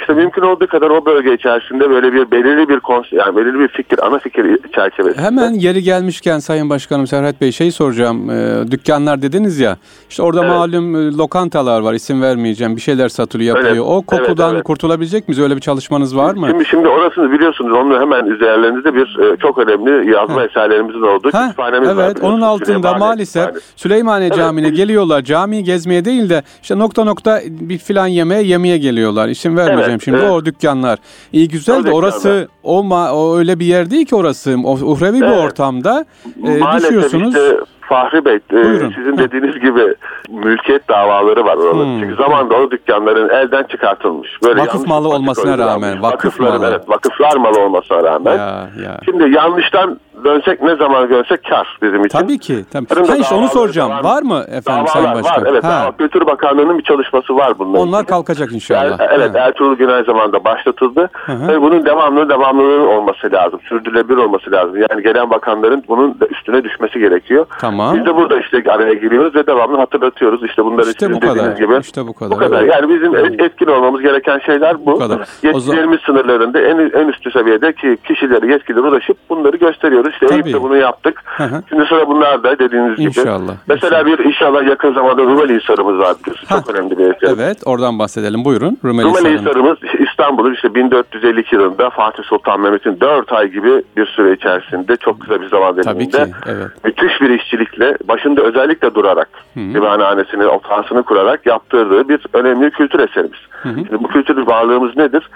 İşte 0.00 0.12
mümkün 0.12 0.42
olduğu 0.42 0.66
kadar 0.66 0.90
o 0.90 1.04
bölge 1.06 1.34
içerisinde 1.34 1.90
böyle 1.90 2.12
bir 2.12 2.30
belirli 2.30 2.68
bir 2.68 2.80
konser, 2.80 3.18
yani 3.18 3.36
belirli 3.36 3.58
bir 3.58 3.68
fikir, 3.68 4.06
ana 4.06 4.18
fikir 4.18 4.58
çerçevesinde. 4.74 5.22
Hemen 5.22 5.50
yeri 5.50 5.82
gelmişken 5.82 6.38
Sayın 6.38 6.70
Başkanım 6.70 7.06
Serhat 7.06 7.40
Bey 7.40 7.52
şey 7.52 7.70
soracağım. 7.70 8.30
E, 8.30 8.70
dükkanlar 8.70 9.22
dediniz 9.22 9.60
ya. 9.60 9.76
İşte 10.10 10.22
orada 10.22 10.40
evet. 10.40 10.50
malum 10.50 10.96
e, 10.96 11.16
lokantalar 11.16 11.80
var. 11.80 11.94
isim 11.94 12.22
vermeyeceğim. 12.22 12.76
Bir 12.76 12.80
şeyler 12.80 13.08
satılıyor, 13.08 13.56
yapılıyor. 13.56 13.84
Evet. 13.86 13.96
O 13.96 14.02
kokudan 14.02 14.46
evet, 14.46 14.54
evet. 14.54 14.64
kurtulabilecek 14.64 15.28
miyiz? 15.28 15.42
Öyle 15.42 15.56
bir 15.56 15.60
çalışmanız 15.60 16.16
var 16.16 16.34
mı? 16.34 16.46
Şimdi 16.50 16.64
şimdi 16.64 16.88
orasını 16.88 17.32
biliyorsunuz. 17.32 17.72
Onu 17.72 18.00
hemen 18.00 18.26
üzerlerinizde 18.26 18.94
bir 18.94 19.18
e, 19.18 19.36
çok 19.36 19.58
önemli 19.58 20.10
yazma 20.10 20.40
ha. 20.40 20.44
eserlerimizin 20.44 21.02
olduğu 21.02 21.32
ha. 21.32 21.42
kütüphanemiz 21.42 21.88
evet, 21.88 21.98
var. 21.98 22.06
Evet. 22.06 22.22
Onun 22.22 22.40
altında 22.40 22.66
Süleymaniye 22.66 22.98
maalesef 22.98 23.50
Süleymaniye 23.76 24.28
evet. 24.28 24.38
Camii'ne 24.38 24.68
geliyorlar. 24.68 25.22
Camiyi 25.22 25.64
gezmeye 25.64 26.04
değil 26.04 26.30
de 26.30 26.42
işte 26.62 26.78
nokta 26.78 27.04
nokta 27.04 27.40
bir 27.46 27.78
filan 27.78 28.06
yemeğe 28.06 28.42
yemeye 28.42 28.78
geliyorlar. 28.78 29.28
İsim 29.28 29.56
vermeyeceğim. 29.56 29.80
Evet 29.80 29.85
söyleyeceğim 29.86 30.00
şimdi. 30.00 30.16
Evet. 30.18 30.30
O 30.30 30.44
dükkanlar. 30.44 30.98
İyi 31.32 31.48
güzel 31.48 31.84
de 31.84 31.92
orası 31.92 32.48
o, 32.66 32.82
ma, 32.82 33.12
o 33.12 33.38
öyle 33.38 33.58
bir 33.58 33.66
yer 33.66 33.90
değil 33.90 34.06
ki 34.06 34.16
orası. 34.16 34.56
O, 34.64 34.72
uhrevi 34.72 35.18
evet. 35.18 35.32
bir 35.32 35.44
ortamda 35.44 36.04
e, 36.44 36.76
düşüyorsunuz. 36.76 37.34
Işte, 37.34 37.56
Fahri 37.88 38.24
Bey, 38.24 38.34
e, 38.34 38.64
sizin 38.96 39.18
dediğiniz 39.18 39.54
gibi 39.54 39.94
mülkiyet 40.28 40.88
davaları 40.88 41.44
var 41.44 41.56
orada. 41.56 41.84
Hmm. 41.84 42.00
Çünkü 42.00 42.14
zamanda 42.14 42.54
o 42.54 42.70
dükkanların 42.70 43.28
elden 43.28 43.62
çıkartılmış. 43.62 44.30
Böyle 44.44 44.60
vakıf 44.60 44.86
malı 44.86 45.08
olmasına 45.08 45.58
rağmen. 45.58 46.02
Vakıf 46.02 46.40
malı. 46.40 46.66
Evet, 46.68 46.88
vakıflar 46.88 47.36
malı 47.36 47.60
olmasına 47.60 48.02
rağmen. 48.02 48.36
Ya, 48.36 48.68
ya. 48.84 49.00
Şimdi 49.04 49.34
yanlıştan 49.34 50.00
dönsek 50.24 50.62
ne 50.62 50.76
zaman 50.76 51.10
dönsek 51.10 51.44
kar 51.44 51.78
bizim 51.82 52.04
için. 52.04 52.18
Tabii 52.18 52.38
ki. 52.38 52.64
Tabii. 52.72 53.06
Ha 53.06 53.16
işte 53.16 53.34
onu 53.34 53.48
soracağım. 53.48 53.90
Var, 53.90 54.04
var 54.04 54.22
mı 54.22 54.44
efendim 54.48 54.86
Sayın 54.86 55.14
Başkan? 55.14 55.42
Var 55.42 55.48
evet. 55.50 55.64
Ha. 55.64 55.92
Kültür 55.98 56.26
Bakanlığı'nın 56.26 56.78
bir 56.78 56.84
çalışması 56.84 57.36
var 57.36 57.58
bununla 57.58 57.78
Onlar 57.78 57.98
ilgili. 57.98 58.10
kalkacak 58.10 58.52
inşallah. 58.52 59.00
Er, 59.00 59.10
evet 59.10 59.34
ha. 59.34 59.38
Ertuğrul 59.38 59.76
Günay 59.76 60.04
zamanında 60.04 60.44
başlatıldı. 60.44 61.10
Hı 61.12 61.48
Ve 61.48 61.62
bunun 61.62 61.84
devamlı 61.86 62.28
devamlılığı 62.56 62.88
olması 62.90 63.32
lazım. 63.32 63.60
Sürdürülebilir 63.68 64.16
olması 64.16 64.52
lazım. 64.52 64.76
Yani 64.90 65.02
gelen 65.02 65.30
bakanların 65.30 65.84
bunun 65.88 66.18
üstüne 66.30 66.64
düşmesi 66.64 66.98
gerekiyor. 66.98 67.46
Tamam. 67.60 67.96
Biz 67.96 68.06
de 68.06 68.16
burada 68.16 68.40
işte 68.40 68.62
araya 68.68 68.94
giriyoruz 68.94 69.34
ve 69.34 69.46
devamlı 69.46 69.76
hatırlatıyoruz. 69.76 70.44
İşte 70.44 70.64
bunları 70.64 70.90
işte 70.90 71.12
bu 71.12 71.20
kadar. 71.20 71.56
gibi. 71.56 71.78
İşte 71.80 72.06
bu 72.06 72.14
kadar. 72.14 72.30
Bu 72.30 72.36
kadar. 72.36 72.62
Yani 72.62 72.94
bizim 72.94 73.16
evet. 73.16 73.40
etkin 73.40 73.66
olmamız 73.66 74.02
gereken 74.02 74.38
şeyler 74.38 74.86
bu. 74.86 74.92
bu 74.92 74.98
kadar. 74.98 75.18
Yetkilerimiz 75.42 76.00
zaman... 76.00 76.22
sınırlarında 76.22 76.60
en, 76.60 76.78
en 76.78 77.08
üstü 77.08 77.30
seviyede 77.30 77.72
ki 77.72 77.98
kişileri 78.04 78.52
yetkililer 78.52 78.82
ulaşıp 78.82 79.16
bunları 79.30 79.56
gösteriyoruz. 79.56 80.12
İşte 80.12 80.34
Eyüp'te 80.34 80.62
bunu 80.62 80.76
yaptık. 80.76 81.22
Hı 81.24 81.44
hı. 81.44 81.62
Şimdi 81.68 81.86
sıra 81.86 82.08
bunlar 82.08 82.42
da 82.42 82.58
dediğiniz 82.58 82.96
gibi. 82.96 83.08
İnşallah. 83.08 83.52
Mesela 83.68 84.06
bir 84.06 84.18
inşallah 84.18 84.68
yakın 84.68 84.94
zamanda 84.94 85.22
Rumeli 85.22 85.60
Hisarımız 85.60 85.98
var. 85.98 86.16
Çok 86.48 86.70
önemli 86.70 86.98
bir 86.98 87.04
eser. 87.04 87.34
Evet 87.34 87.58
oradan 87.64 87.98
bahsedelim. 87.98 88.44
Buyurun. 88.44 88.78
Rumeli, 88.84 89.06
Rumeli 89.06 89.38
Hisarımız 89.38 89.78
İstanbul'u 90.18 90.52
işte 90.52 90.74
1452 90.74 91.54
yılında 91.54 91.90
Fatih 91.90 92.22
Sultan 92.22 92.60
Mehmet'in 92.60 93.00
4 93.00 93.32
ay 93.32 93.48
gibi 93.48 93.82
bir 93.96 94.06
süre 94.06 94.32
içerisinde 94.32 94.96
çok 94.96 95.20
kısa 95.20 95.40
bir 95.40 95.48
zaman 95.48 95.76
diliminde 95.76 96.28
evet. 96.46 96.84
müthiş 96.84 97.20
bir 97.20 97.30
işçilikle 97.30 97.96
başında 98.04 98.42
özellikle 98.42 98.94
durarak 98.94 99.28
divanhanesini, 99.56 100.46
otansını 100.46 101.02
kurarak 101.02 101.46
yaptırdığı 101.46 102.08
bir 102.08 102.26
önemli 102.32 102.70
kültür 102.70 102.98
eserimiz. 103.00 103.40
Şimdi 103.62 103.92
bu 103.92 104.08
kültür 104.08 104.46
varlığımız 104.46 104.96
nedir? 104.96 105.30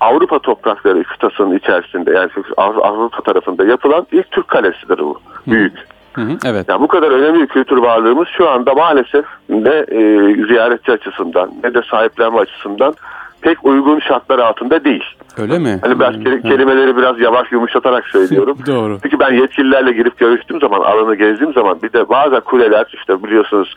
Avrupa 0.00 0.38
toprakları 0.38 1.04
kıtasının 1.04 1.56
içerisinde 1.56 2.10
yani 2.10 2.30
Avrupa 2.56 3.22
tarafında 3.22 3.64
yapılan 3.64 4.06
ilk 4.12 4.30
Türk 4.30 4.48
kalesidir 4.48 4.98
bu. 4.98 5.20
Büyük. 5.46 5.72
Hı 6.12 6.20
hı, 6.20 6.38
evet. 6.46 6.66
Yani 6.68 6.80
bu 6.82 6.88
kadar 6.88 7.10
önemli 7.10 7.42
bir 7.42 7.46
kültür 7.46 7.76
varlığımız 7.76 8.28
şu 8.28 8.50
anda 8.50 8.74
maalesef 8.74 9.24
ne 9.48 9.70
e, 9.70 9.98
ziyaretçi 10.46 10.92
açısından 10.92 11.50
ne 11.64 11.74
de 11.74 11.82
sahiplenme 11.90 12.38
açısından 12.38 12.94
pek 13.44 13.64
uygun 13.66 13.98
şartlar 14.00 14.38
altında 14.38 14.84
değil. 14.84 15.04
Öyle 15.38 15.58
mi? 15.58 15.78
Hani 15.82 16.00
ben 16.00 16.12
Hmm, 16.12 16.22
kelimeleri 16.42 16.96
biraz 16.96 17.20
yavaş 17.20 17.52
yumuşatarak 17.52 18.04
söylüyorum. 18.06 18.58
Doğru. 18.66 18.98
Çünkü 19.02 19.18
ben 19.18 19.32
yetkililerle 19.34 19.92
girip 19.92 20.18
görüştüğüm 20.18 20.60
zaman, 20.60 20.80
alanı 20.80 21.14
gezdiğim 21.14 21.52
zaman 21.52 21.82
bir 21.82 21.92
de 21.92 22.08
bazı 22.08 22.40
kuleler 22.40 22.86
işte 22.94 23.22
biliyorsunuz 23.24 23.74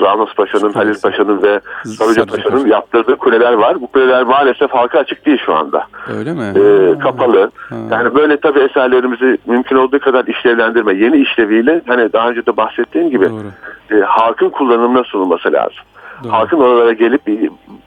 Ramos 0.00 0.34
Paşa'nın, 0.34 0.72
Halil 0.72 1.00
Paşa'nın 1.02 1.42
ve 1.42 1.60
Sarıca 1.84 2.26
Paşa'nın 2.26 2.62
Paşa. 2.62 2.68
yaptırdığı 2.74 3.16
kuleler 3.16 3.52
var. 3.52 3.80
Bu 3.80 3.86
kuleler 3.86 4.22
maalesef 4.22 4.70
halka 4.70 4.98
açık 4.98 5.26
değil 5.26 5.38
şu 5.46 5.54
anda. 5.54 5.86
Öyle 6.18 6.32
mi? 6.32 6.44
Ee, 6.56 6.98
kapalı. 6.98 7.50
Yani 7.90 8.14
böyle 8.14 8.36
tabii 8.36 8.60
eserlerimizi 8.60 9.38
mümkün 9.46 9.76
olduğu 9.76 9.98
kadar 10.00 10.24
işlevlendirme, 10.26 10.94
yeni 10.94 11.16
işleviyle 11.16 11.80
hani 11.86 12.12
daha 12.12 12.28
önce 12.28 12.46
de 12.46 12.56
bahsettiğim 12.56 13.10
gibi 13.10 13.30
Doğru. 13.30 13.98
e, 13.98 14.02
halkın 14.04 14.50
kullanımına 14.50 15.04
sunulması 15.04 15.52
lazım. 15.52 15.84
Doğru. 16.24 16.32
Halkın 16.32 16.60
oralara 16.60 16.92
gelip 16.92 17.22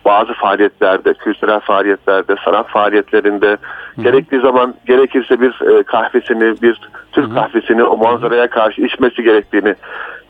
bazı 0.06 0.34
faaliyetlerde, 0.34 1.14
kültürel 1.14 1.60
faaliyetlerde, 1.60 2.36
sanat 2.46 2.68
faaliyetlerinde 2.68 3.58
gerektiği 4.04 4.42
zaman 4.42 4.76
gerekirse 4.86 5.42
bir 5.42 5.80
e, 5.80 5.84
kahvesini, 5.84 6.62
bir 6.62 6.90
Türk 7.12 7.34
kahvesini 7.34 7.84
o 7.84 7.98
manzaraya 7.98 8.48
karşı 8.48 8.82
içmesi 8.82 9.24
gerektiğini 9.24 9.76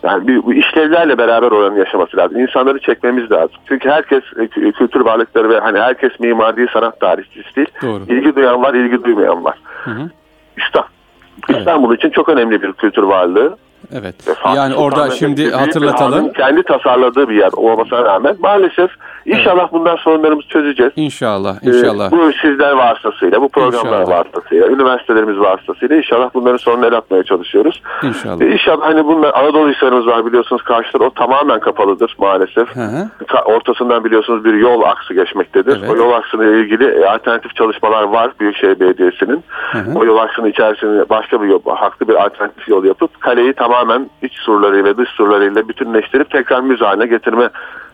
yani 0.03 0.27
bir, 0.27 0.44
bu 0.44 0.53
işlevlerle 0.53 1.18
beraber 1.18 1.51
oranın 1.51 1.75
yaşaması 1.75 2.18
lazım. 2.18 2.39
İnsanları 2.39 2.79
çekmemiz 2.79 3.32
lazım. 3.32 3.58
Çünkü 3.65 3.89
herkes 3.89 4.24
e, 4.38 4.39
kü- 4.39 4.72
kültür 4.72 5.01
varlıkları 5.01 5.50
ve 5.50 5.60
hani 5.60 5.79
herkes 5.79 6.20
mimar 6.20 6.58
değil, 6.58 6.70
sanat 6.74 7.00
tarihçisi 7.00 7.56
değil. 7.56 7.68
Doğru. 7.82 8.03
İlgi 8.08 8.36
duyan 8.36 8.62
var, 8.63 8.74
ilgi 8.74 9.03
duymayan 9.03 9.44
var. 9.44 9.58
hı. 9.84 10.10
İşte 10.58 10.79
İstanbul 11.50 11.96
için 11.96 12.10
çok 12.10 12.29
önemli 12.29 12.62
bir 12.62 12.74
kültür 12.74 13.03
varlığı. 13.03 13.58
Evet. 13.93 14.27
Ve 14.27 14.34
Fatih 14.34 14.58
Yani 14.58 14.74
Sultan 14.74 14.86
orada 14.86 15.10
şimdi 15.12 15.51
hatırlatalım. 15.51 16.34
Kendi 16.34 16.63
tasarladığı 16.63 17.29
bir 17.29 17.36
yer 17.36 17.50
olmasına 17.55 18.03
rağmen 18.05 18.36
maalesef 18.39 18.91
inşallah 19.25 19.72
bundan 19.72 19.96
sorunlarımızı 19.96 20.48
çözeceğiz. 20.48 20.93
İnşallah, 20.96 21.55
Ee, 21.63 21.67
inşallah. 21.69 22.12
bu 22.12 22.31
sizler 22.41 22.72
vasıtasıyla, 22.72 23.41
bu 23.41 23.50
programlar 23.50 24.01
İnşallah. 24.01 24.19
vasıtasıyla, 24.19 24.67
üniversitelerimiz 24.67 25.39
vasıtasıyla 25.39 25.96
inşallah 25.96 26.29
bunların 26.34 26.58
sorununu 26.58 26.86
el 26.86 26.93
atmaya 26.98 27.24
çalışıyoruz. 27.24 27.81
İnşallah. 28.03 28.41
Ee, 28.41 28.48
İnşallah 28.51 28.81
hani 28.88 29.05
bunlar 29.05 29.34
Anadolu 29.34 29.69
Hisarımız 29.69 30.08
var 30.08 30.25
biliyorsunuz 30.25 30.62
karşılar 30.62 31.05
o 31.05 31.10
tamamen 31.13 31.60
kapalıdır 31.60 32.15
maalesef. 32.19 32.75
Hı 32.75 32.79
hı. 32.84 33.08
Ortasından 33.46 34.03
biliyorsunuz 34.03 34.46
bir 34.46 34.53
yol 34.53 34.81
aksı 34.84 35.13
geçmektedir. 35.13 35.77
Evet. 35.79 35.89
O 35.89 35.96
yol 35.96 36.12
aksına 36.13 36.46
ilgili 36.46 36.86
e, 37.01 37.05
alternatif 37.05 37.55
çalışmalar 37.55 38.03
var 38.03 38.31
Büyükşehir 38.39 38.79
Belediyesi'nin. 38.79 39.43
hı. 39.72 39.79
O 40.00 40.05
yol 40.05 40.17
aksının 40.17 40.48
içerisinde 40.50 41.10
başka 41.10 41.41
bir 41.41 41.48
yol, 41.48 41.60
haklı 41.65 42.08
bir 42.08 42.13
alternatif 42.25 42.67
yol 42.69 42.84
yapıp 42.86 43.22
kaleyi 43.22 43.53
tamamen 43.53 43.78
iç 44.21 44.33
surlarıyla 44.33 44.98
dış 44.98 45.09
surlarıyla 45.09 45.67
bütünleştirip 45.67 46.29
tekrar 46.29 46.62
müze 46.62 46.86
haline 46.86 47.05
getirme 47.05 47.50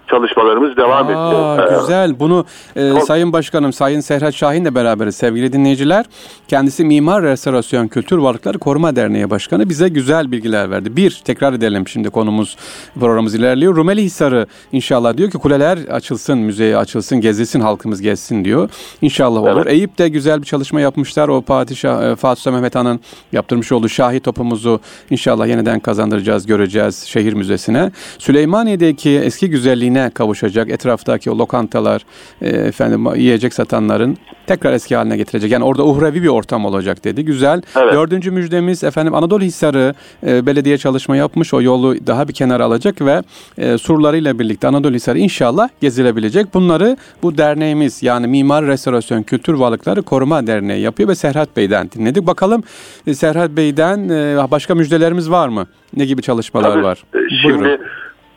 çalışmalarımız 0.08 0.78
devam 0.78 1.08
Aa, 1.08 1.12
ediyor. 1.12 1.72
Ee, 1.72 1.80
güzel. 1.82 2.20
Bunu 2.20 2.46
e, 2.76 2.90
Çok- 2.90 3.04
Sayın 3.04 3.34
Başkanım, 3.34 3.74
Sayın 3.74 4.00
Serhat 4.00 4.34
Şahin'le 4.34 4.76
beraberiz 4.76 5.16
sevgili 5.16 5.54
dinleyiciler. 5.54 6.06
Kendisi 6.48 6.86
Mimar 6.86 7.24
Restorasyon 7.24 7.88
Kültür 7.88 8.18
Varlıkları 8.18 8.60
Koruma 8.60 8.96
Derneği 8.96 9.30
Başkanı 9.30 9.70
bize 9.70 9.90
güzel 9.90 10.32
bilgiler 10.32 10.72
verdi. 10.72 10.96
Bir, 10.96 11.22
tekrar 11.26 11.54
edelim 11.54 11.88
şimdi 11.88 12.10
konumuz, 12.10 12.58
programımız 13.00 13.36
ilerliyor. 13.36 13.76
Rumeli 13.76 14.04
Hisarı 14.04 14.48
inşallah 14.72 15.18
diyor 15.18 15.32
ki 15.32 15.38
kuleler 15.38 15.78
açılsın, 15.78 16.38
müzeye 16.38 16.78
açılsın, 16.78 17.22
gezilsin, 17.22 17.60
halkımız 17.60 18.02
gezsin 18.02 18.46
diyor. 18.46 18.70
İnşallah 19.02 19.42
olur. 19.42 19.62
Evet. 19.66 19.74
Eyüp 19.74 19.98
de 19.98 20.10
güzel 20.10 20.42
bir 20.42 20.46
çalışma 20.46 20.82
yapmışlar. 20.82 21.28
O 21.28 21.42
Padişah, 21.42 22.04
e, 22.12 22.16
Fatih 22.16 22.42
Sultan 22.42 22.54
Mehmet 22.54 22.76
Han'ın 22.76 23.00
yaptırmış 23.32 23.72
olduğu 23.72 23.90
Şahi 23.90 24.20
topumuzu 24.20 24.80
inşallah 25.10 25.48
yeniden 25.48 25.80
kazandıracağız, 25.80 26.46
göreceğiz 26.46 27.04
şehir 27.04 27.34
müzesine. 27.34 27.92
Süleymaniye'deki 28.18 29.10
eski 29.10 29.50
güzelliğine 29.96 30.10
kavuşacak. 30.10 30.70
Etraftaki 30.70 31.32
o 31.32 31.38
lokantalar, 31.38 32.02
e, 32.42 32.50
efendim 32.50 33.16
yiyecek 33.16 33.54
satanların 33.54 34.18
tekrar 34.48 34.74
eski 34.74 34.96
haline 34.96 35.18
getirecek. 35.18 35.52
Yani 35.52 35.64
orada 35.64 35.84
uhrevi 35.86 36.24
bir 36.24 36.28
ortam 36.28 36.66
olacak 36.66 37.04
dedi. 37.04 37.26
Güzel. 37.26 37.62
Evet. 37.76 37.94
Dördüncü 37.94 38.32
müjdemiz 38.32 38.84
efendim 38.84 39.16
Anadolu 39.16 39.44
Hisarı 39.44 39.94
e, 40.28 40.46
belediye 40.46 40.78
çalışma 40.78 41.16
yapmış. 41.16 41.54
O 41.54 41.62
yolu 41.62 41.96
daha 42.08 42.28
bir 42.28 42.34
kenara 42.34 42.66
alacak 42.66 43.02
ve 43.02 43.24
e, 43.58 43.78
surlarıyla 43.78 44.40
birlikte 44.40 44.68
Anadolu 44.68 44.94
Hisarı 44.94 45.20
inşallah 45.20 45.70
gezilebilecek. 45.82 46.54
Bunları 46.54 46.98
bu 47.24 47.38
derneğimiz 47.38 48.04
yani 48.04 48.28
Mimar 48.28 48.66
Restorasyon 48.66 49.24
Kültür 49.24 49.54
Varlıkları 49.54 50.02
Koruma 50.02 50.48
Derneği 50.48 50.82
yapıyor 50.82 51.10
ve 51.10 51.16
Serhat 51.16 51.58
Bey'den 51.58 51.90
dinledik. 51.92 52.28
Bakalım 52.28 52.64
e, 53.08 53.14
Serhat 53.14 53.52
Bey'den 53.52 54.10
e, 54.10 54.52
başka 54.52 54.76
müjdelerimiz 54.76 55.30
var 55.32 55.48
mı? 55.48 55.68
Ne 55.98 56.06
gibi 56.06 56.22
çalışmalar 56.22 56.72
Tabii, 56.72 56.84
var? 56.84 57.04
e, 57.14 57.18
Şimdi 57.42 57.60
Buyurun. 57.60 57.80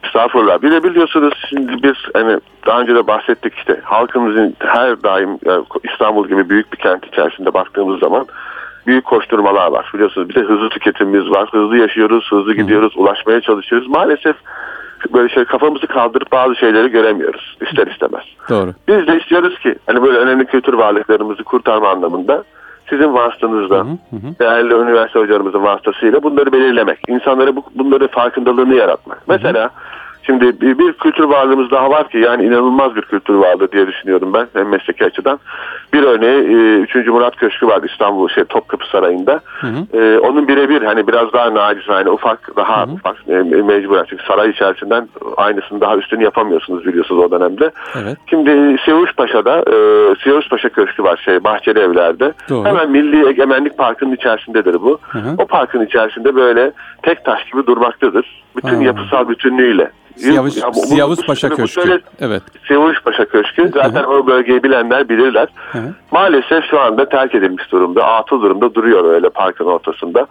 Estağfurullah. 0.04 0.62
Bir 0.62 0.70
de 0.70 0.82
biliyorsunuz 0.82 1.34
şimdi 1.48 1.82
biz 1.82 1.96
hani 2.14 2.40
daha 2.66 2.80
önce 2.80 2.94
de 2.94 3.06
bahsettik 3.06 3.54
işte 3.54 3.80
halkımızın 3.84 4.56
her 4.58 5.02
daim 5.02 5.30
e, 5.30 5.52
İstanbul 5.92 6.28
gibi 6.28 6.48
büyük 6.48 6.72
bir 6.72 6.78
kent 6.78 7.06
içerisinde 7.06 7.54
baktığımız 7.54 8.00
zaman 8.00 8.26
büyük 8.86 9.04
koşturmalar 9.04 9.66
var. 9.66 9.90
Biliyorsunuz 9.94 10.28
bir 10.28 10.34
de 10.34 10.40
hızlı 10.40 10.68
tüketimimiz 10.68 11.30
var. 11.30 11.48
Hızlı 11.52 11.78
yaşıyoruz, 11.78 12.26
hızlı 12.30 12.54
gidiyoruz, 12.54 12.92
ulaşmaya 12.96 13.40
çalışıyoruz. 13.40 13.88
Maalesef 13.88 14.36
böyle 15.12 15.28
şey 15.28 15.44
kafamızı 15.44 15.86
kaldırıp 15.86 16.32
bazı 16.32 16.56
şeyleri 16.56 16.88
göremiyoruz 16.88 17.56
ister 17.60 17.86
istemez. 17.86 18.24
Doğru. 18.48 18.74
Biz 18.88 19.06
de 19.06 19.18
istiyoruz 19.18 19.58
ki 19.58 19.74
hani 19.86 20.02
böyle 20.02 20.18
önemli 20.18 20.46
kültür 20.46 20.72
varlıklarımızı 20.72 21.44
kurtarma 21.44 21.88
anlamında 21.88 22.44
sizin 22.90 23.14
vasıtanızla, 23.14 23.86
değerli 24.40 24.74
üniversite 24.74 25.18
hocalarımızın 25.18 25.62
vasıtasıyla 25.62 26.22
bunları 26.22 26.52
belirlemek, 26.52 26.98
insanlara 27.08 27.56
bu, 27.56 27.64
bunları 27.74 28.08
farkındalığını 28.08 28.74
yaratmak. 28.74 29.22
Mesela 29.28 29.70
şimdi 30.28 30.60
bir, 30.60 30.78
bir 30.78 30.92
kültür 30.92 31.24
varlığımız 31.24 31.70
daha 31.70 31.90
var 31.90 32.08
ki 32.08 32.18
yani 32.18 32.44
inanılmaz 32.44 32.96
bir 32.96 33.02
kültür 33.02 33.34
varlığı 33.34 33.72
diye 33.72 33.86
düşünüyorum 33.86 34.32
ben 34.34 34.46
hem 34.54 34.68
mesleki 34.68 35.04
açıdan. 35.04 35.38
Bir 35.92 36.02
örneği 36.02 36.40
e, 36.40 36.80
3. 36.80 36.94
Murat 37.06 37.36
Köşkü 37.36 37.66
var 37.66 37.80
İstanbul 37.92 38.28
şey 38.28 38.44
Topkapı 38.44 38.88
Sarayı'nda. 38.90 39.40
E, 39.94 40.18
onun 40.18 40.48
birebir 40.48 40.82
hani 40.82 41.06
biraz 41.06 41.32
daha 41.32 41.54
nacizane 41.54 42.10
ufak 42.10 42.56
daha 42.56 42.84
ufak 42.84 43.16
e, 43.28 43.32
mecburen 43.62 44.04
çünkü 44.10 44.24
saray 44.24 44.50
içerisinden 44.50 45.08
aynısını 45.36 45.80
daha 45.80 45.96
üstünü 45.96 46.24
yapamıyorsunuz 46.24 46.86
biliyorsunuz 46.86 47.24
o 47.24 47.30
dönemde. 47.30 47.70
Evet. 48.02 48.16
Şimdi 48.30 48.76
Siyavuş 48.84 49.12
Paşa'da 49.12 49.58
e, 49.58 49.74
Siyavuş 50.22 50.48
Paşa 50.48 50.68
Köşkü 50.68 51.02
var 51.04 51.20
şey 51.24 51.44
Bahçeli 51.44 51.78
Evler'de. 51.78 52.32
Doğru. 52.48 52.68
Hemen 52.68 52.90
Milli 52.90 53.28
Egemenlik 53.28 53.78
Parkı'nın 53.78 54.12
içerisindedir 54.14 54.74
bu. 54.74 54.98
hı. 55.08 55.18
O 55.38 55.46
parkın 55.46 55.86
içerisinde 55.86 56.34
böyle 56.34 56.72
tek 57.02 57.24
taş 57.24 57.44
gibi 57.52 57.66
durmaktadır. 57.66 58.44
Bütün 58.56 58.76
Ha. 58.76 58.82
yapısal 58.82 59.28
bütünlüğüyle. 59.28 59.90
Siyavuş, 60.18 60.56
Ya 60.56 60.68
bu- 60.68 60.74
bu- 60.74 60.86
Siyavuz 60.86 61.18
bu- 61.18 61.26
Paşa 61.26 61.50
bu- 61.50 61.56
Köşkü. 61.56 61.80
şöyle- 61.82 62.00
Evet. 62.20 62.42
Siyavuş 62.68 63.02
Paşa 63.02 63.24
Köşkü. 63.24 63.70
Zaten 63.74 64.04
o 64.04 64.26
bölgeyi 64.26 64.62
bilenler 64.62 65.08
bilirler. 65.08 65.48
hı. 65.72 65.78
Maalesef 66.10 66.64
şu 66.70 66.80
anda 66.80 67.08
terk 67.08 67.34
edilmiş 67.34 67.72
durumda. 67.72 68.04
Atıl 68.04 68.42
durumda 68.42 68.74
duruyor 68.74 69.04
öyle 69.14 69.28
parkın 69.28 69.64
ortasında. 69.64 70.26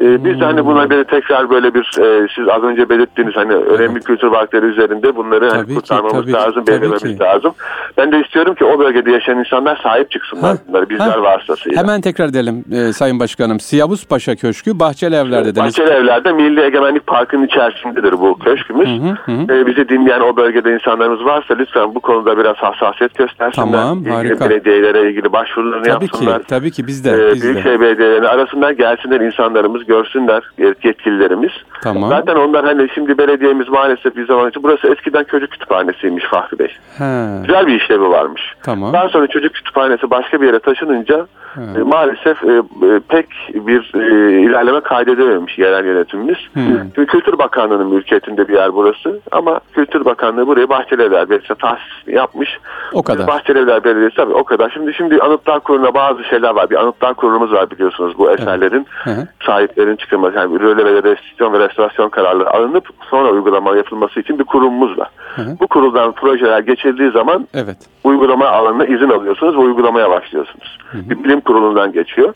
Ee, 0.00 0.24
biz 0.24 0.40
de 0.40 0.44
hani 0.44 0.66
buna 0.66 0.90
bir 0.90 1.04
tekrar 1.04 1.50
böyle 1.50 1.74
bir 1.74 1.98
e, 2.00 2.28
siz 2.36 2.48
az 2.48 2.62
önce 2.62 2.88
belirttiğiniz 2.88 3.36
hani 3.36 3.54
önemli 3.54 4.00
kültür 4.00 4.26
varlıkları 4.28 4.66
üzerinde 4.66 5.16
bunları 5.16 5.48
hani 5.50 5.62
Tabii 5.62 5.68
ki, 5.68 5.74
kurtarmamız 5.74 6.12
tabii 6.12 6.26
ki, 6.26 6.32
lazım, 6.32 6.52
tabii 6.64 6.66
belirlememiz 6.66 7.02
ki. 7.02 7.18
lazım. 7.20 7.52
Ben 7.96 8.12
de 8.12 8.20
istiyorum 8.20 8.54
ki 8.54 8.64
o 8.64 8.78
bölgede 8.78 9.10
yaşayan 9.10 9.38
insanlar 9.38 9.80
sahip 9.82 10.10
çıksınlar 10.10 10.50
Ha, 10.50 10.58
bunları 10.68 10.88
bizler 10.88 11.06
ha. 11.08 11.22
vasıtasıyla. 11.22 11.78
Hemen 11.82 12.00
tekrar 12.00 12.28
edelim 12.28 12.64
e, 12.72 12.92
Sayın 12.92 13.20
Başkanım. 13.20 13.60
Siyavuz 13.60 14.06
Paşa 14.06 14.36
Köşkü 14.36 14.78
Bahçeli 14.78 15.14
Evler 15.14 15.44
dediniz. 15.44 15.78
Bahçeli 15.78 15.90
Evler'de 15.90 16.32
Milli 16.32 16.60
Egemenlik 16.60 17.06
Parkı'nın 17.06 17.46
içerisindedir 17.46 18.12
bu 18.12 18.38
köşkümüz. 18.38 18.88
Hı 18.88 19.08
hı, 19.08 19.32
hı. 19.32 19.54
Ee, 19.54 19.66
bizi 19.66 19.88
dinleyen 19.88 20.20
o 20.20 20.36
bölgede 20.36 20.74
insanlarımız 20.74 21.24
varsa 21.24 21.54
lütfen 21.54 21.94
bu 21.94 22.00
konuda 22.00 22.38
biraz 22.38 22.56
hassasiyet 22.56 23.14
göstersinler. 23.14 23.72
Tamam, 23.72 23.98
İlgili 23.98 24.12
harika. 24.12 24.50
belediyelere 24.50 25.10
ilgili 25.10 25.32
başvurularını 25.32 25.84
Tabii 25.84 26.04
yapsınlar. 26.04 26.38
ki, 26.40 26.46
tabii 26.48 26.70
ki 26.70 26.86
biz 26.86 27.04
de. 27.04 27.10
Ee, 27.10 27.32
biz 27.34 27.42
de. 27.42 27.46
Büyükşehir 27.48 27.80
belediyelerinin 27.80 28.26
arasından 28.26 28.76
gelsinler 28.76 29.20
insanlarımız 29.20 29.81
görsünler 29.86 30.42
yetkililerimiz. 30.58 31.52
Tamam. 31.82 32.10
Zaten 32.10 32.36
onlar 32.36 32.64
hani 32.64 32.88
şimdi 32.94 33.18
belediyemiz 33.18 33.68
maalesef 33.68 34.16
bir 34.16 34.26
zaman 34.26 34.48
için 34.48 34.62
burası 34.62 34.88
eskiden 34.88 35.24
çocuk 35.24 35.50
kütüphanesiymiş 35.50 36.24
Fahri 36.24 36.58
Bey. 36.58 36.76
Ha. 36.98 37.40
Güzel 37.46 37.66
bir 37.66 37.80
işlevi 37.80 38.10
varmış. 38.10 38.42
Tamam. 38.62 38.92
Daha 38.92 39.08
sonra 39.08 39.26
çocuk 39.26 39.54
kütüphanesi 39.54 40.10
başka 40.10 40.40
bir 40.40 40.46
yere 40.46 40.58
taşınınca 40.58 41.26
e, 41.56 41.78
maalesef 41.82 42.44
e, 42.44 42.52
e, 42.52 43.00
pek 43.08 43.26
bir 43.54 43.92
e, 43.94 44.40
ilerleme 44.42 44.80
kaydedememiş 44.80 45.58
yerel 45.58 45.84
yönetimimiz. 45.84 46.36
Hmm. 46.52 46.62
Çünkü 46.94 47.06
Kültür 47.06 47.38
Bakanlığı'nın 47.38 47.86
mülkiyetinde 47.86 48.48
bir 48.48 48.54
yer 48.54 48.74
burası 48.74 49.20
ama 49.32 49.60
Kültür 49.72 50.04
Bakanlığı 50.04 50.46
burayı 50.46 50.68
Bahçelievler 50.68 51.30
Belediyesi 51.30 51.54
tahsis 51.54 52.06
yapmış. 52.06 52.58
O 52.92 53.02
kadar. 53.02 53.26
Bahçelievler 53.26 53.84
Belediyesi 53.84 54.16
tabii 54.16 54.32
o 54.32 54.44
kadar. 54.44 54.70
Şimdi 54.70 54.94
şimdi 54.94 55.18
Anıtlar 55.18 55.60
Kurulu'na 55.60 55.94
bazı 55.94 56.24
şeyler 56.24 56.50
var. 56.50 56.70
Bir 56.70 56.76
Anıtlar 56.76 57.14
Kurulumuz 57.14 57.52
var 57.52 57.70
biliyorsunuz 57.70 58.18
bu 58.18 58.30
eserlerin 58.30 58.86
Hı 59.04 59.10
hı. 59.10 59.26
Sahiplerin 59.72 59.96
çıkılması 59.96 60.36
yani 60.36 60.60
röle 60.60 60.84
ve 60.84 61.02
restorasyon 61.02 61.52
ve 61.52 61.58
restorasyon 61.68 62.08
kararları 62.08 62.50
alınıp 62.50 62.88
sonra 63.10 63.30
uygulama 63.30 63.76
yapılması 63.76 64.20
için 64.20 64.38
bir 64.38 64.44
kurumumuz 64.44 64.98
var. 64.98 65.08
Hı 65.36 65.42
hı. 65.42 65.56
Bu 65.60 65.66
kuruldan 65.66 66.12
projeler 66.12 66.60
geçildiği 66.60 67.10
zaman 67.10 67.48
Evet. 67.54 67.76
uygulama 68.04 68.48
alanına 68.48 68.84
izin 68.84 69.10
alıyorsunuz 69.10 69.54
ve 69.54 69.58
uygulamaya 69.58 70.10
başlıyorsunuz. 70.10 70.78
Bir 70.94 71.24
bilim 71.24 71.40
kurulundan 71.40 71.92
geçiyor. 71.92 72.34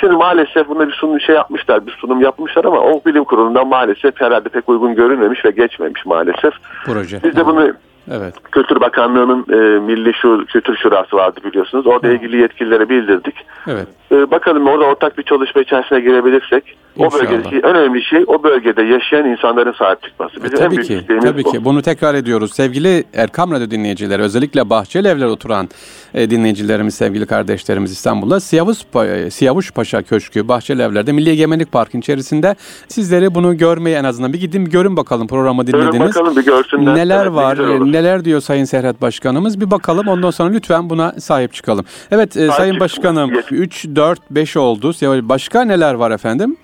Şimdi 0.00 0.16
maalesef 0.16 0.68
buna 0.68 0.88
bir 0.88 0.92
sunum 0.92 1.20
şey 1.20 1.34
yapmışlar, 1.34 1.86
bir 1.86 1.92
sunum 1.92 2.20
yapmışlar 2.20 2.64
ama 2.64 2.80
o 2.80 3.00
bilim 3.06 3.24
kurulundan 3.24 3.66
maalesef 3.66 4.20
herhalde 4.20 4.48
pek 4.48 4.68
uygun 4.68 4.94
görünmemiş 4.94 5.44
ve 5.44 5.50
geçmemiş 5.50 6.06
maalesef. 6.06 6.52
Proje. 6.84 7.20
Biz 7.24 7.36
de 7.36 7.46
bunu 7.46 7.72
Evet. 8.10 8.34
Kültür 8.52 8.80
Bakanlığı'nın 8.80 9.46
e, 9.50 9.78
Milli 9.78 10.14
Şu 10.14 10.44
Kültür 10.46 10.76
Şurası 10.76 11.16
vardı 11.16 11.40
biliyorsunuz. 11.44 11.86
Orada 11.86 12.08
ilgili 12.08 12.36
yetkililere 12.36 12.88
bildirdik. 12.88 13.34
Evet. 13.66 13.86
E, 14.12 14.30
bakalım 14.30 14.66
orada 14.66 14.84
ortak 14.84 15.18
bir 15.18 15.22
çalışma 15.22 15.62
içerisine 15.62 16.00
girebilirsek 16.00 16.76
o 16.98 17.12
bölgedeki 17.12 17.56
en 17.56 17.74
önemli 17.74 18.02
şey 18.04 18.24
o 18.26 18.42
bölgede 18.42 18.82
yaşayan 18.82 19.24
insanların 19.26 19.72
sahip 19.72 20.02
çıkması. 20.02 20.40
E, 20.40 20.44
Bizim 20.44 20.56
en 20.58 20.62
tabii 20.64 20.76
büyük 20.76 20.86
ki, 20.88 20.94
isteğimiz 20.94 21.24
tabii 21.30 21.44
bu. 21.44 21.52
ki. 21.52 21.64
Bunu 21.64 21.82
tekrar 21.82 22.14
ediyoruz. 22.14 22.52
Sevgili 22.54 23.04
Erkam 23.14 23.50
Radyo 23.52 23.70
dinleyicileri, 23.70 24.22
özellikle 24.22 24.70
Bahçeli 24.70 25.08
Evler 25.08 25.26
oturan 25.26 25.68
e, 26.14 26.30
dinleyicilerimiz, 26.30 26.94
sevgili 26.94 27.26
kardeşlerimiz 27.26 27.92
İstanbul'da 27.92 28.40
Siyavuş, 28.40 28.78
Pa- 28.94 29.24
e, 29.26 29.30
Siyavuş 29.30 29.72
Paşa 29.72 30.02
Köşkü, 30.02 30.48
Bahçeli 30.48 30.82
Evler'de 30.82 31.12
Milli 31.12 31.30
Egemenlik 31.30 31.72
Parkı'nın 31.72 32.00
içerisinde 32.00 32.54
sizleri 32.88 33.34
bunu 33.34 33.56
görmeye 33.56 33.98
en 33.98 34.04
azından 34.04 34.32
bir 34.32 34.40
gidin 34.40 34.66
bir 34.66 34.70
görün 34.70 34.96
bakalım 34.96 35.26
programı 35.28 35.64
Görün 35.64 35.82
dinlediniz. 35.82 36.08
bakalım 36.16 36.36
bir 36.36 36.44
görsünler. 36.44 36.94
Neler 36.94 37.16
Evet, 37.16 37.26
ne 37.26 37.34
var, 37.34 37.58
olur. 37.58 37.86
e, 37.88 37.92
neler 37.92 38.24
diyor 38.24 38.40
Sayın 38.40 38.64
Serhat 38.64 39.02
Başkanımız 39.02 39.60
bir 39.60 39.70
bakalım 39.70 40.08
ondan 40.08 40.30
sonra 40.30 40.50
lütfen 40.50 40.90
buna 40.90 41.12
sahip 41.12 41.52
çıkalım. 41.54 41.84
Evet 42.10 42.36
e, 42.36 42.48
Sayın 42.48 42.72
çıkın. 42.72 42.80
Başkanım 42.80 43.34
Yes. 43.34 43.44
3, 43.50 43.86
4, 43.96 44.20
5 44.30 44.56
oldu. 44.56 44.92
Başka 45.28 45.64
neler 45.64 45.94
var 45.94 46.10
efendim? 46.10 46.56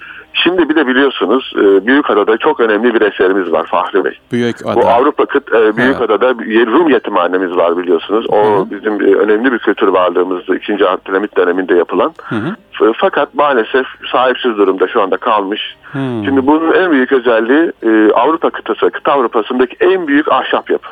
Şimdi 0.42 0.68
bir 0.68 0.76
de 0.76 0.86
biliyorsunuz 0.86 1.52
e, 1.56 1.86
Büyükada'da 1.86 2.36
çok 2.36 2.60
önemli 2.60 2.94
bir 2.94 3.00
eserimiz 3.00 3.52
var 3.52 3.66
Fahri 3.66 4.04
Bey. 4.04 4.18
Büyük 4.32 4.56
Bu. 4.64 4.86
Avrupa 4.88 5.26
kıt 5.26 5.54
e, 5.54 5.76
Büyükada'da 5.76 6.38
bir 6.38 6.66
Rum 6.66 6.90
yetimhanemiz 6.90 7.56
var 7.56 7.76
biliyorsunuz. 7.78 8.26
O 8.28 8.36
Hı 8.44 8.60
hı. 8.60 8.70
bizim 8.70 8.92
e, 9.00 9.14
önemli 9.14 9.52
bir 9.52 9.58
kültür 9.58 9.88
varlığımızdı. 9.88 10.56
2. 10.56 10.88
Abdülhamit 10.88 11.36
döneminde 11.36 11.74
yapılan. 11.74 12.12
Hı 12.22 12.34
hı. 12.36 12.56
F- 12.72 12.92
Fakat 12.96 13.34
maalesef 13.34 13.86
sahipsiz 14.12 14.56
durumda 14.56 14.88
şu 14.88 15.02
anda 15.02 15.16
kalmış. 15.16 15.76
Hmm. 15.92 16.24
Şimdi 16.24 16.46
bunun 16.46 16.72
en 16.74 16.90
büyük 16.90 17.12
özelliği 17.12 17.72
Avrupa 18.14 18.50
kıtası, 18.50 18.90
kıta 18.90 19.12
Avrupa'sındaki 19.12 19.76
en 19.80 20.06
büyük 20.08 20.32
ahşap 20.32 20.70
yapı. 20.70 20.88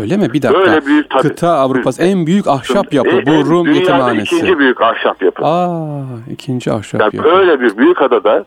Öyle 0.00 0.16
mi? 0.16 0.32
Bir 0.32 0.42
dakika. 0.42 0.60
Böyle 0.60 0.86
büyük 0.86 1.10
tabii. 1.10 1.22
Kıta 1.28 1.48
Avrupa'sı 1.48 2.02
en 2.02 2.26
büyük 2.26 2.46
ahşap 2.48 2.92
yapı. 2.94 3.10
En- 3.10 3.26
Bu 3.26 3.50
Rum 3.50 3.66
yetimhanesi. 3.72 4.36
ikinci 4.36 4.58
büyük 4.58 4.80
ahşap 4.82 5.22
yapı. 5.22 5.44
Aa, 5.46 6.00
ikinci 6.32 6.72
ahşap 6.72 7.00
Yani 7.00 7.16
yapı. 7.16 7.28
böyle 7.30 7.60
bir 7.60 7.76
büyük 7.76 8.02
adada 8.02 8.44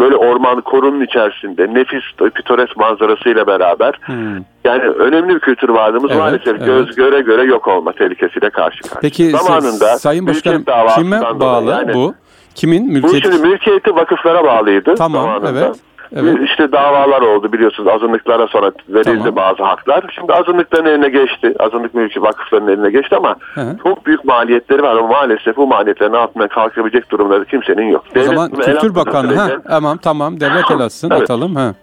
böyle 0.00 0.16
orman 0.16 0.60
korunun 0.60 1.00
içerisinde 1.00 1.74
nefis 1.74 2.30
pitoresk 2.34 2.76
manzarasıyla 2.76 3.46
beraber 3.46 3.94
Hmm. 4.02 4.16
yani 4.64 4.82
önemli 4.82 5.34
bir 5.34 5.40
kültür 5.40 5.68
varlığımız 5.68 6.10
Evet, 6.10 6.20
maalesef 6.22 6.46
evet. 6.48 6.64
göz 6.66 6.94
göre 6.96 7.20
göre 7.20 7.42
yok 7.42 7.68
olma 7.68 7.92
tehlikesiyle 7.92 8.50
karşı 8.50 8.80
karşıya. 8.82 9.00
Peki 9.00 9.30
Zamanında 9.30 9.84
sa- 9.84 9.98
Sayın 9.98 10.26
Başkanım 10.26 10.64
kime 10.96 11.20
bağlı 11.40 11.70
yani 11.70 11.94
bu? 11.94 12.14
Kimin 12.54 12.88
Bu 12.88 12.92
mülkiyeti? 12.92 13.22
şimdi 13.32 13.48
mülkiyeti 13.48 13.94
vakıflara 13.96 14.44
bağlıydı 14.44 14.94
Tamam, 14.94 15.22
zamanında. 15.22 15.50
evet, 15.66 15.76
evet. 16.16 16.38
İşte 16.44 16.72
davalar 16.72 17.22
oldu 17.22 17.52
biliyorsunuz 17.52 17.88
azınlıklara 17.88 18.46
sonra 18.46 18.72
verildi 18.88 19.18
Tamam. 19.18 19.36
bazı 19.36 19.62
haklar. 19.62 20.04
Şimdi 20.14 20.32
azınlıkların 20.32 20.86
eline 20.86 21.08
geçti. 21.08 21.54
Azınlık 21.58 21.94
mülki 21.94 22.22
vakıfların 22.22 22.68
eline 22.68 22.90
geçti 22.90 23.16
ama 23.16 23.36
Hı 23.54 23.76
çok 23.82 24.06
büyük 24.06 24.24
maliyetleri 24.24 24.82
var 24.82 24.96
ama 24.96 25.06
maalesef 25.08 25.56
bu 25.56 25.66
maliyetlerin 25.66 26.12
altından 26.12 26.48
kalkabilecek 26.48 27.10
durumları 27.10 27.44
kimsenin 27.44 27.86
yok. 27.88 28.04
O 28.10 28.14
Devlet 28.14 28.26
zaman 28.28 28.50
Kültür 28.50 28.94
Bakanı 28.94 29.34
ha 29.36 29.48
tamam 29.68 29.98
tamam 29.98 30.40
devlet 30.40 30.70
el 30.70 30.78
atsın 30.80 31.10
Evet. 31.10 31.22
atalım 31.22 31.56
ha. 31.56 31.74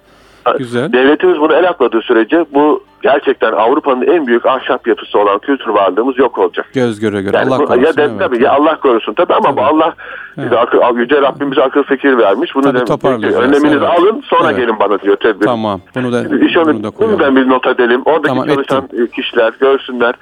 Güzel. 0.58 0.94
Devletimiz 0.94 1.40
bunu 1.40 1.54
el 1.54 1.70
atmadığı 1.70 2.02
sürece 2.02 2.46
bu 2.54 2.84
gerçekten 3.02 3.52
Avrupa'nın 3.52 4.02
en 4.08 4.28
büyük 4.28 4.46
ahşap 4.46 4.88
yapısı 4.88 5.20
olan 5.20 5.40
kültür 5.40 5.68
varlığımız 5.70 6.18
yok 6.18 6.38
olacak. 6.38 6.66
Göz 6.74 7.00
göre 7.00 7.22
göre 7.22 7.38
Yani 7.38 7.50
Allah 7.50 7.60
bu- 7.60 7.66
korusun. 7.66 7.84
ya 7.86 7.98
de, 7.98 8.02
evet. 8.04 8.20
tabii 8.20 8.44
ya 8.44 8.52
Allah 8.52 8.80
korusun 8.80 9.14
tabii 9.14 9.34
ama 9.34 9.52
bu 9.52 9.56
Tabii. 9.56 9.66
Allah 9.66 9.94
bize 10.38 10.60
akıl, 10.60 10.98
yüce 10.98 11.22
Rabbim 11.22 11.52
bize 11.52 11.62
akıl 11.64 11.84
fikir 11.84 12.18
vermiş. 12.18 12.56
Bunu 12.56 12.64
Tabii 12.64 12.80
da 12.80 12.86
toparlayacağız, 12.86 13.36
önleminizi 13.36 13.78
evet. 13.78 14.00
alın 14.00 14.24
sonra 14.26 14.50
Evet. 14.52 14.58
gelin 14.58 14.80
bana 14.80 15.00
diyor 15.02 15.16
tedbir. 15.16 15.46
Tamam. 15.46 15.82
Bunu 15.96 16.12
da 16.14 16.22
İş 16.22 16.56
bunu 16.56 16.84
da 16.84 16.92
bunu 17.00 17.20
ben 17.20 17.36
bir 17.36 17.50
not 17.50 17.68
edelim. 17.68 18.02
Oradaki 18.06 18.28
Tamam, 18.28 18.48
çalışan 18.48 18.88
kişiler 19.16 19.54
görsünler. 19.60 20.16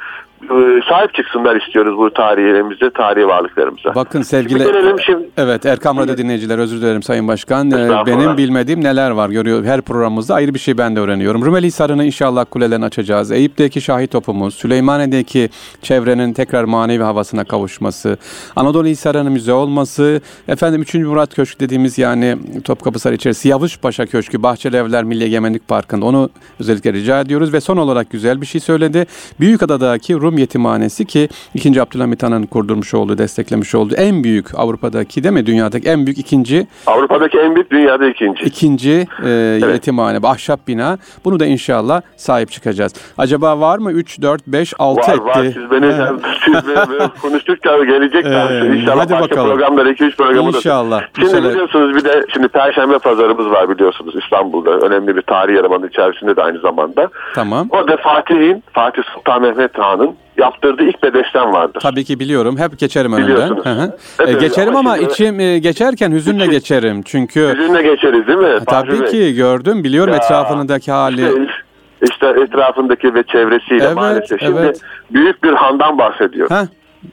E, 0.44 0.82
Sahip 0.90 1.14
çıksınlar 1.14 1.62
istiyoruz 1.62 1.98
bu 1.98 2.14
tarihi 2.14 2.48
yerimize, 2.48 2.90
tarihi 2.90 3.28
varlıklarımıza. 3.28 3.96
Bakın 3.96 4.12
Şimdi 4.12 4.26
sevgili 4.26 4.64
gelelim 4.64 5.00
şimdi. 5.00 5.30
Evet 5.38 5.66
Erkam 5.66 5.98
Radyo 5.98 6.18
dinleyiciler 6.18 6.58
özür 6.58 6.82
dilerim 6.82 7.04
Sayın 7.04 7.28
Başkan. 7.28 7.72
Ee. 7.72 8.06
Benim 8.06 8.38
bilmediğim 8.38 8.84
neler 8.84 9.12
var 9.12 9.30
görüyor 9.30 9.64
her 9.64 9.82
programımızda 9.82 10.36
ayrı 10.36 10.54
bir 10.54 10.60
şey 10.60 10.78
ben 10.78 10.96
de 10.96 11.00
öğreniyorum. 11.00 11.46
Rumeli 11.46 11.68
Hisarı'nı 11.68 12.06
inşallah 12.06 12.46
kulelerini 12.52 12.86
açacağız. 12.86 13.32
Eyüp'teki 13.32 13.82
şahit 13.82 14.12
topumuz, 14.12 14.54
Süleymaniye'deki 14.54 15.50
çevrenin 15.82 16.34
tekrar 16.34 16.64
manevi 16.64 17.04
havasına 17.04 17.44
kavuşması, 17.44 18.18
Anadolu 18.56 18.88
Hisarı'nın 18.88 19.32
müze 19.32 19.54
olması, 19.54 20.22
efendim 20.48 20.82
3. 20.82 20.94
Murat 20.94 21.36
Köşkü 21.36 21.60
dediğimiz 21.60 21.98
yani 21.98 22.38
Topkapı 22.64 23.00
Sarayı 23.00 23.18
içerisi 23.18 23.50
Yavuş 23.50 23.80
Paşa 23.80 24.06
Köşkü, 24.06 24.44
Bahçeli 24.44 24.78
Evler 24.78 25.04
Milli 25.04 25.24
Egemenlik 25.24 25.68
Parkı'nda 25.68 26.06
onu 26.06 26.30
özellikle 26.60 26.94
rica 26.94 27.22
ediyoruz 27.22 27.54
ve 27.54 27.62
son 27.62 27.78
olarak 27.78 28.10
güzel 28.10 28.42
bir 28.42 28.46
şey 28.46 28.62
söyledi. 28.62 29.06
Büyükada'daki 29.40 30.14
Rum 30.26 30.38
Yetimhanesi 30.38 31.06
ki 31.06 31.30
2. 31.54 31.82
Abdülhamit 31.82 32.24
Han'ın 32.24 32.44
kurdurmuş 32.46 32.94
olduğu, 32.94 33.18
desteklemiş 33.18 33.76
olduğu 33.76 33.96
en 33.96 34.24
büyük 34.24 34.60
Avrupa'daki 34.60 35.24
değil 35.24 35.34
mi? 35.34 35.46
Dünyadaki 35.46 35.90
en 35.90 36.06
büyük 36.06 36.18
ikinci 36.18 36.68
Avrupa'daki 36.88 37.38
en 37.40 37.56
büyük 37.56 37.72
dünyada 37.72 38.08
ikinci. 38.08 38.44
ikinci 38.46 39.08
e, 39.26 39.30
yetimhane, 39.30 40.20
ahşap 40.24 40.68
bina. 40.68 40.98
Bunu 41.26 41.40
da 41.40 41.46
inşallah 41.46 42.02
sahip 42.18 42.52
çıkacağız. 42.52 42.94
Acaba 43.18 43.60
var 43.60 43.78
mı 43.78 43.92
3 43.92 44.22
4 44.22 44.48
5 44.48 44.74
6 44.80 45.02
Var 45.02 45.14
etti? 45.16 45.26
var 45.26 45.34
siz 45.46 45.72
beni, 45.72 45.86
Evet. 45.86 46.12
siz 46.46 46.54
beni 46.54 47.10
konuştukça 47.22 47.84
gelecek 47.84 48.26
Ee, 48.26 48.30
inşallah 48.76 49.00
hadi 49.04 49.14
başka 49.14 49.22
bakalım. 49.30 49.50
programlar 49.50 49.86
2-3 49.86 50.16
programı 50.18 50.54
da. 50.54 50.58
İnşallah. 50.58 51.02
Şimdi 51.16 51.28
İnşallah. 51.30 51.50
biliyorsunuz 51.52 51.96
bir 51.96 52.04
de 52.04 52.26
şimdi 52.34 52.48
Perşembe 52.48 52.98
pazarımız 53.00 53.46
var 53.50 53.70
biliyorsunuz 53.70 54.16
İstanbul'da. 54.24 54.70
Önemli 54.72 55.16
bir 55.16 55.22
tarihi 55.22 55.56
yarımanın 55.58 55.88
içerisinde 55.88 56.36
de 56.36 56.42
aynı 56.44 56.60
zamanda. 56.60 57.10
Tamam. 57.36 57.68
Orada 57.70 57.98
Fatih'in, 57.98 58.64
Fatih 58.74 59.02
Sultan 59.16 59.42
Mehmet 59.42 59.78
Han'ın 59.78 60.15
yaptırdığı 60.38 60.84
ilk 60.84 61.04
bedesten 61.04 61.54
vardır. 61.54 61.80
Tabii 61.80 62.04
ki 62.04 62.20
biliyorum. 62.20 62.58
Hep 62.58 62.80
geçerim 62.80 63.14
önünden. 63.14 63.50
Hı 63.50 63.70
hı. 63.70 63.98
E, 64.28 64.34
geçerim 64.34 64.76
ama 64.76 64.80
ama 64.90 64.98
şimdi- 64.98 65.12
içim 65.12 65.40
e, 65.40 65.60
geçerken 65.60 66.12
hüzünle 66.12 66.46
geçerim. 66.48 67.02
Çünkü 67.06 67.54
Sizinle 67.58 67.82
geçeriz 67.82 68.28
değil 68.28 68.40
mi? 68.40 68.46
E, 68.48 68.60
tabii 68.66 69.02
Bey? 69.02 69.08
ki 69.12 69.34
gördüm, 69.36 69.84
biliyorum 69.84 70.14
Ya, 70.14 70.18
etrafındaki 70.18 70.92
hali. 70.92 71.22
İşte, 71.22 71.54
işte 72.02 72.28
etrafındaki 72.28 73.14
ve 73.16 73.24
çevresiyle 73.24 73.84
Evet, 73.86 73.96
maalesef. 73.96 74.40
Şimdi 74.40 74.60
evet. 74.60 74.82
büyük 75.12 75.44
bir 75.44 75.54
handan 75.54 75.98
bahsediyor. 75.98 76.50
Ha, 76.50 76.64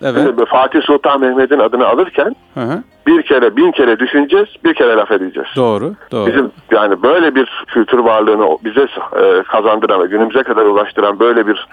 evet. 0.03 0.23
Şimdi 0.27 0.45
Fatih 0.45 0.83
Sultan 0.83 1.21
Mehmet'in 1.21 1.59
adını 1.59 1.87
alırken 1.87 2.37
Hı 2.55 2.61
hı. 2.61 2.83
bir 3.07 3.23
kere 3.23 3.57
bin 3.57 3.73
kere 3.73 3.99
düşüneceğiz, 3.99 4.49
bir 4.65 4.75
kere 4.75 4.97
laf 4.97 5.11
edeceğiz. 5.11 5.49
Doğru, 5.57 5.95
doğru. 6.13 6.27
Bizim 6.27 6.51
yani 6.71 7.03
böyle 7.03 7.35
bir 7.35 7.65
kültür 7.67 7.99
varlığını 7.99 8.59
bize 8.65 8.81
e, 8.83 9.43
kazandıran 9.43 10.03
ve 10.03 10.07
günümüze 10.07 10.43
kadar 10.43 10.65
ulaştıran 10.65 11.19
böyle 11.21 11.47
bir 11.47 11.67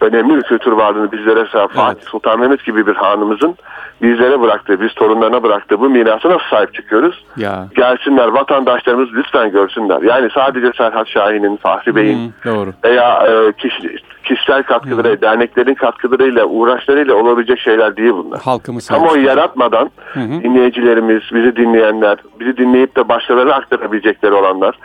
önemli 0.00 0.36
bir 0.36 0.42
kültür 0.42 0.72
varlığını 0.72 1.12
bizlere 1.12 1.68
Fatih 1.68 2.06
Sultan 2.06 2.40
Mehmet 2.40 2.64
gibi 2.64 2.86
bir 2.86 2.94
hanımızın 2.94 3.56
bizlere 4.02 4.40
bıraktığı, 4.40 4.80
biz 4.80 4.94
torunlarına 4.94 5.42
bıraktığı 5.42 5.80
bu 5.80 5.90
mirası 5.90 6.28
nasıl 6.28 6.46
sahip 6.50 6.74
çıkıyoruz? 6.74 7.24
Ya. 7.36 7.68
Gelsinler 7.76 8.28
vatandaşlarımız 8.28 9.08
lütfen 9.12 9.50
görsünler. 9.50 10.02
Yani 10.02 10.28
sadece 10.34 10.72
Serhat 10.76 11.08
Şahin'in, 11.08 11.56
Fahri 11.56 11.96
Bey'in 11.96 12.32
doğru. 12.44 12.72
veya 12.84 13.26
e, 13.26 13.52
kişi, 13.52 13.96
kişisel 14.24 14.62
katkıları, 14.62 15.20
derneklerin 15.20 15.74
katkılarıyla, 15.74 16.44
uğraşlarıyla 16.44 17.14
olabilecek 17.14 17.58
şeyler 17.58 17.96
değil 17.96 18.12
bunlar. 18.12 18.40
Halkımız 18.40 18.88
Kamuoyu 18.88 19.24
yaratmadan 19.26 19.90
hı. 20.12 20.20
dinleyicilerimiz, 20.20 21.22
bizi 21.34 21.56
dinleyenler, 21.56 22.18
bizi 22.40 22.56
dinleyip 22.56 22.96
de 22.96 23.08
başkalarına 23.08 23.54
aktarabilecekleri 23.54 24.32
olanlar 24.32 24.78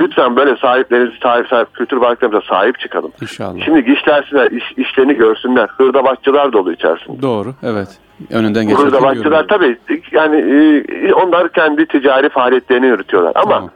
lütfen 0.00 0.36
böyle 0.36 0.56
sahipleriniz, 0.56 1.14
sahip, 1.22 1.48
sahip 1.48 1.74
kültür 1.74 1.96
varlıklarımıza 1.96 2.46
sahip 2.48 2.78
çıkalım. 2.78 3.12
İnşallah. 3.22 3.64
Şimdi 3.64 3.92
işlersinler, 3.92 4.50
iş, 4.50 4.72
işlerini 4.76 5.14
görsünler. 5.14 5.68
Hırdavatçılar 5.68 6.52
dolu 6.52 6.72
içerisinde. 6.72 7.22
Doğru, 7.22 7.54
evet. 7.62 7.88
Önünden 8.30 8.64
geçerken 8.68 8.86
Hırdavatçılar 8.86 9.14
görüyorum. 9.24 9.46
tabii 9.48 9.78
yani 10.12 10.36
e, 11.08 11.12
onlar 11.12 11.48
kendi 11.52 11.86
ticari 11.86 12.28
faaliyetlerini 12.28 12.86
yürütüyorlar 12.86 13.32
ama 13.34 13.54
Tamam. 13.54 13.70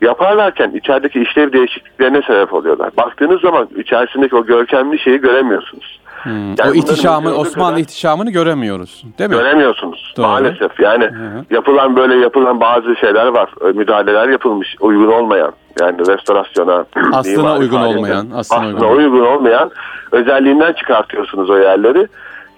yaparlarken 0.00 0.70
içerideki 0.70 1.20
işlev 1.22 1.52
değişikliklerine 1.52 2.22
sebep 2.26 2.52
oluyorlar. 2.54 2.90
Baktığınız 2.96 3.40
zaman 3.40 3.68
içerisindeki 3.78 4.36
o 4.36 4.46
görkemli 4.46 4.98
şeyi 4.98 5.20
göremiyorsunuz. 5.20 6.00
Hmm. 6.22 6.32
Yani 6.58 6.70
o 6.70 6.74
ihtişamı, 6.74 7.34
Osmanlı 7.34 7.68
kadar- 7.70 7.80
ihtişamını 7.82 8.30
göremiyoruz. 8.30 9.04
Değil 9.18 9.30
mi? 9.30 9.36
Göremiyorsunuz 9.36 10.14
Doğru. 10.16 10.26
maalesef. 10.26 10.80
Yani 10.80 11.04
Hı. 11.04 11.44
yapılan 11.50 11.96
böyle 11.96 12.14
yapılan 12.16 12.60
bazı 12.60 12.96
şeyler 12.96 13.26
var. 13.26 13.50
Müdahaleler 13.74 14.28
yapılmış 14.28 14.76
uygun 14.80 15.08
olmayan. 15.12 15.52
Yani 15.80 15.98
restorasyona, 15.98 16.84
Aslına 17.12 17.56
uygun 17.56 17.76
faaliyete, 17.76 17.98
olmayan, 17.98 18.26
aslına 18.34 18.38
aslına 18.68 18.86
uygun. 18.88 18.96
uygun 18.96 19.26
olmayan 19.26 19.70
özelliğinden 20.12 20.72
çıkartıyorsunuz 20.72 21.50
o 21.50 21.58
yerleri. 21.58 22.06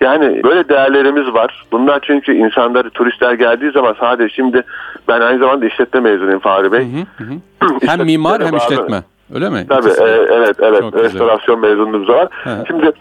Yani 0.00 0.42
böyle 0.44 0.68
değerlerimiz 0.68 1.34
var. 1.34 1.66
Bunlar 1.72 2.00
çünkü 2.02 2.32
insanları 2.32 2.90
turistler 2.90 3.32
geldiği 3.32 3.70
zaman 3.70 3.96
sadece 4.00 4.34
şimdi 4.34 4.62
ben 5.08 5.20
aynı 5.20 5.38
zamanda 5.38 5.66
işletme 5.66 6.00
mezunuyum 6.00 6.40
Fahri 6.40 6.72
Bey. 6.72 6.80
Hı 6.80 7.24
hı, 7.24 7.24
hı. 7.24 7.76
Hem 7.86 8.06
mimar 8.06 8.44
hem 8.44 8.56
işletme. 8.56 9.02
Öyle 9.34 9.50
mi? 9.50 9.66
Tabii 9.68 9.88
e, 9.88 10.26
evet 10.30 10.56
evet 10.60 10.80
Çok 10.80 10.92
güzel. 10.92 11.04
restorasyon 11.04 11.60
mezunluğumuz 11.60 12.08
var. 12.08 12.28
Hı. 12.44 12.64
Şimdi 12.66 12.92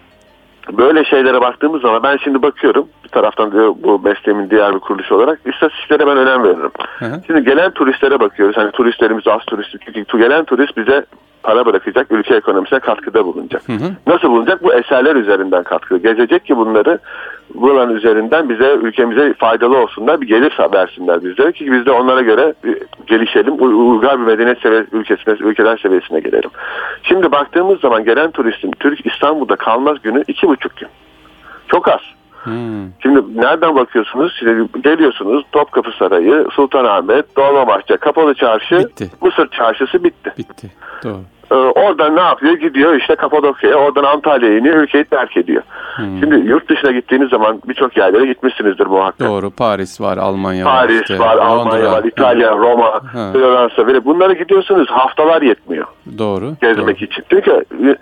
böyle 0.72 1.06
şeylere 1.06 1.42
baktığımız 1.42 1.82
zaman 1.82 2.04
ben 2.04 2.18
şimdi 2.18 2.42
bakıyorum 2.42 2.88
bir 3.04 3.10
taraftan 3.10 3.52
da 3.52 3.84
bu 3.84 4.00
mesleğimin 4.00 4.50
diğer 4.50 4.76
bir 4.76 4.80
kuruluşu 4.80 5.16
olarak 5.16 5.40
istatistiklere 5.46 6.08
ben 6.08 6.18
önem 6.18 6.44
veririm. 6.44 6.72
Hı 7.00 7.06
hı. 7.06 7.22
Şimdi 7.28 7.44
gelen 7.44 7.72
turistlere 7.72 8.20
bakıyoruz. 8.20 8.58
Hani 8.58 8.72
turistlerimiz 8.72 9.28
az 9.28 9.46
turist. 9.48 9.76
Çünkü 9.86 10.18
gelen 10.18 10.46
turist 10.46 10.78
bize 10.78 11.06
para 11.46 11.66
bırakacak, 11.66 12.08
ülke 12.12 12.36
ekonomisine 12.36 12.80
katkıda 12.80 13.26
bulunacak. 13.26 13.70
Hı 13.70 13.74
hı. 13.74 13.92
Nasıl 14.08 14.30
bulunacak? 14.30 14.64
Bu 14.64 14.74
eserler 14.74 15.16
üzerinden 15.16 15.64
katkı. 15.64 15.98
Gezecek 15.98 16.46
ki 16.46 16.58
bunları 16.58 17.00
buranın 17.54 17.96
üzerinden 17.96 18.50
bize, 18.50 18.74
ülkemize 18.74 19.34
faydalı 19.34 19.78
olsunlar. 19.78 20.22
Bir 20.22 20.28
gelir 20.28 20.58
versinler 20.74 21.24
bizlere 21.24 21.52
ki 21.52 21.72
biz 21.72 21.86
de 21.86 21.92
onlara 21.92 22.22
göre 22.22 22.54
gelişelim. 23.08 23.54
uy- 23.60 23.92
Uygar 23.96 24.20
bir 24.20 24.26
medeniyet 24.26 24.60
seviye, 24.62 24.86
ülkesine, 24.92 25.34
ülkeden 25.40 25.76
seviyesine 25.76 26.20
gelelim. 26.20 26.50
Şimdi 27.04 27.32
baktığımız 27.32 27.80
zaman 27.80 28.06
gelen 28.06 28.32
turistin 28.32 28.72
Türk 28.80 29.06
İstanbul'da 29.06 29.56
kalmaz 29.56 29.98
günü 30.04 30.24
iki 30.28 30.48
buçuk 30.48 30.76
gün. 30.78 30.90
Çok 31.68 31.88
az. 31.88 32.00
Hmm. 32.44 32.54
Şimdi 33.02 33.42
nereden 33.42 33.76
bakıyorsunuz? 33.76 34.36
Şimdi 34.40 34.82
geliyorsunuz 34.84 35.44
Topkapı 35.52 35.92
Sarayı, 35.92 36.48
Sultanahmet, 36.52 37.38
Dolmabahçe, 37.38 37.98
Kapalı 37.98 38.34
Çarşı, 38.34 38.80
Bitti. 38.80 39.12
Mısır 39.22 39.48
Çarşısı 39.48 40.04
bitti. 40.04 40.34
Bitti. 40.38 40.72
Doğru. 41.04 41.18
Oradan 41.86 42.16
ne 42.16 42.22
yapıyor? 42.22 42.54
Gidiyor 42.54 42.96
işte 42.96 43.16
Kapadokya'ya, 43.16 43.76
oradan 43.76 44.04
Antalya'ya 44.04 44.58
iniyor, 44.58 44.76
ülkeyi 44.76 45.04
terk 45.04 45.38
ediyor. 45.38 45.64
Hmm. 45.96 46.20
Şimdi 46.20 46.50
yurt 46.50 46.70
dışına 46.70 46.92
gittiğiniz 46.92 47.30
zaman 47.30 47.62
birçok 47.68 47.98
yerlere 47.98 48.26
gitmişsinizdir 48.26 48.86
muhakkak. 48.86 49.28
Doğru. 49.28 49.52
Paris 49.52 50.02
var, 50.02 50.18
Almanya 50.18 50.66
var. 50.66 50.76
Paris 50.76 51.02
işte, 51.02 51.20
var, 51.20 51.38
Almanya 51.38 51.86
Londra. 51.86 51.92
var, 51.92 52.04
İtalya, 52.04 52.52
Roma, 52.58 52.92
Ha. 53.14 53.30
Floransa 53.34 53.88
böyle. 53.88 54.06
Bunlara 54.06 54.34
gidiyorsunuz 54.34 54.90
haftalar 54.90 55.42
yetmiyor 55.42 55.86
Doğru. 56.18 56.54
gezmek 56.62 57.02
için. 57.02 57.24
Çünkü 57.30 57.52
e, 57.52 57.98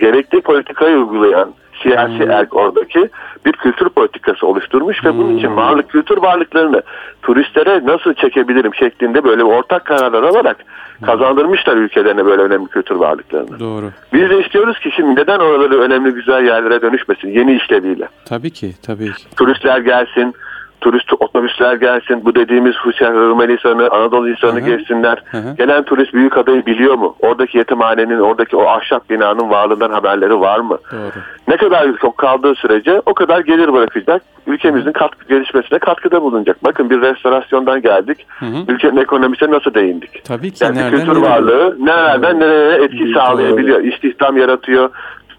gerekli 0.00 0.40
politikayı 0.40 0.96
uygulayan 0.96 1.50
siyasi 1.82 2.18
Hmm. 2.24 2.30
erk 2.30 2.56
oradaki 2.56 3.08
bir 3.46 3.52
kültür 3.52 3.88
politikası 3.88 4.46
oluşturmuş 4.46 5.04
ve 5.04 5.14
bunun 5.18 5.36
için 5.36 5.48
Hmm. 5.48 5.56
varlık 5.56 5.88
kültür 5.90 6.16
varlıklarını 6.18 6.82
turistlere 7.22 7.86
nasıl 7.86 8.14
çekebilirim 8.14 8.74
şeklinde 8.74 9.24
böyle 9.24 9.44
ortak 9.44 9.84
kararlar 9.84 10.22
alarak 10.22 10.56
Hmm. 10.98 11.06
kazandırmışlar 11.06 11.76
ülkelerine 11.76 12.24
böyle 12.26 12.42
önemli 12.42 12.68
kültür 12.68 12.94
varlıklarını. 12.94 13.60
Doğru. 13.60 13.90
Biz 14.12 14.30
de 14.30 14.40
istiyoruz 14.40 14.78
ki 14.78 14.90
şimdi 14.96 15.20
neden 15.20 15.38
oraları 15.38 15.80
önemli 15.80 16.10
güzel 16.10 16.44
yerlere 16.44 16.82
dönüşmesin 16.82 17.28
yeni 17.28 17.56
işleviyle. 17.56 18.08
Tabii 18.24 18.50
ki. 18.50 18.72
Tabii 18.86 19.12
ki. 19.12 19.30
Turistler 19.36 19.78
gelsin, 19.78 20.34
turist 20.80 21.12
otobüsler 21.12 21.74
gelsin. 21.74 22.24
Bu 22.24 22.34
dediğimiz 22.34 22.74
Hırmenistan'ı, 22.76 23.88
Anadolu 23.90 24.30
insanı 24.30 24.60
Hı 24.60 24.64
hı. 24.64 24.76
gezsinler. 24.76 25.22
Hı 25.30 25.38
hı. 25.38 25.56
Gelen 25.58 25.82
turist 25.82 26.14
büyük 26.14 26.38
adayı 26.38 26.66
biliyor 26.66 26.94
mu? 26.94 27.16
Oradaki 27.20 27.58
yetimhanenin, 27.58 28.20
oradaki 28.20 28.56
o 28.56 28.66
ahşap 28.66 29.10
binanın 29.10 29.50
varlığından 29.50 29.90
haberleri 29.90 30.40
var 30.40 30.60
mı? 30.60 30.78
Doğru. 30.92 31.20
Ne 31.48 31.56
kadar 31.56 31.96
çok 32.00 32.18
kaldığı 32.18 32.54
sürece 32.54 33.02
o 33.06 33.14
kadar 33.14 33.40
gelir 33.40 33.72
bırakacak. 33.72 34.22
Ülkemizin 34.46 34.92
katkı 34.92 35.28
gelişmesine 35.28 35.78
katkıda 35.78 36.22
bulunacak. 36.22 36.64
Bakın 36.64 36.90
bir 36.90 37.00
restorasyondan 37.00 37.82
geldik. 37.82 38.26
Hı 38.28 38.46
hı. 38.46 38.56
Ülkenin 38.68 38.96
ekonomisine 38.96 39.50
nasıl 39.50 39.74
değindik? 39.74 40.24
Tabii 40.24 40.50
ki. 40.50 40.64
Yani 40.64 40.78
nereden 40.78 40.98
kültür 41.00 41.22
nereye? 41.22 41.30
varlığı 41.30 41.76
nerelerden 41.80 42.40
nereye 42.40 42.84
etki 42.84 43.04
Doğru. 43.04 43.12
sağlayabiliyor? 43.14 43.82
İstihdam 43.84 44.36
yaratıyor. 44.36 44.90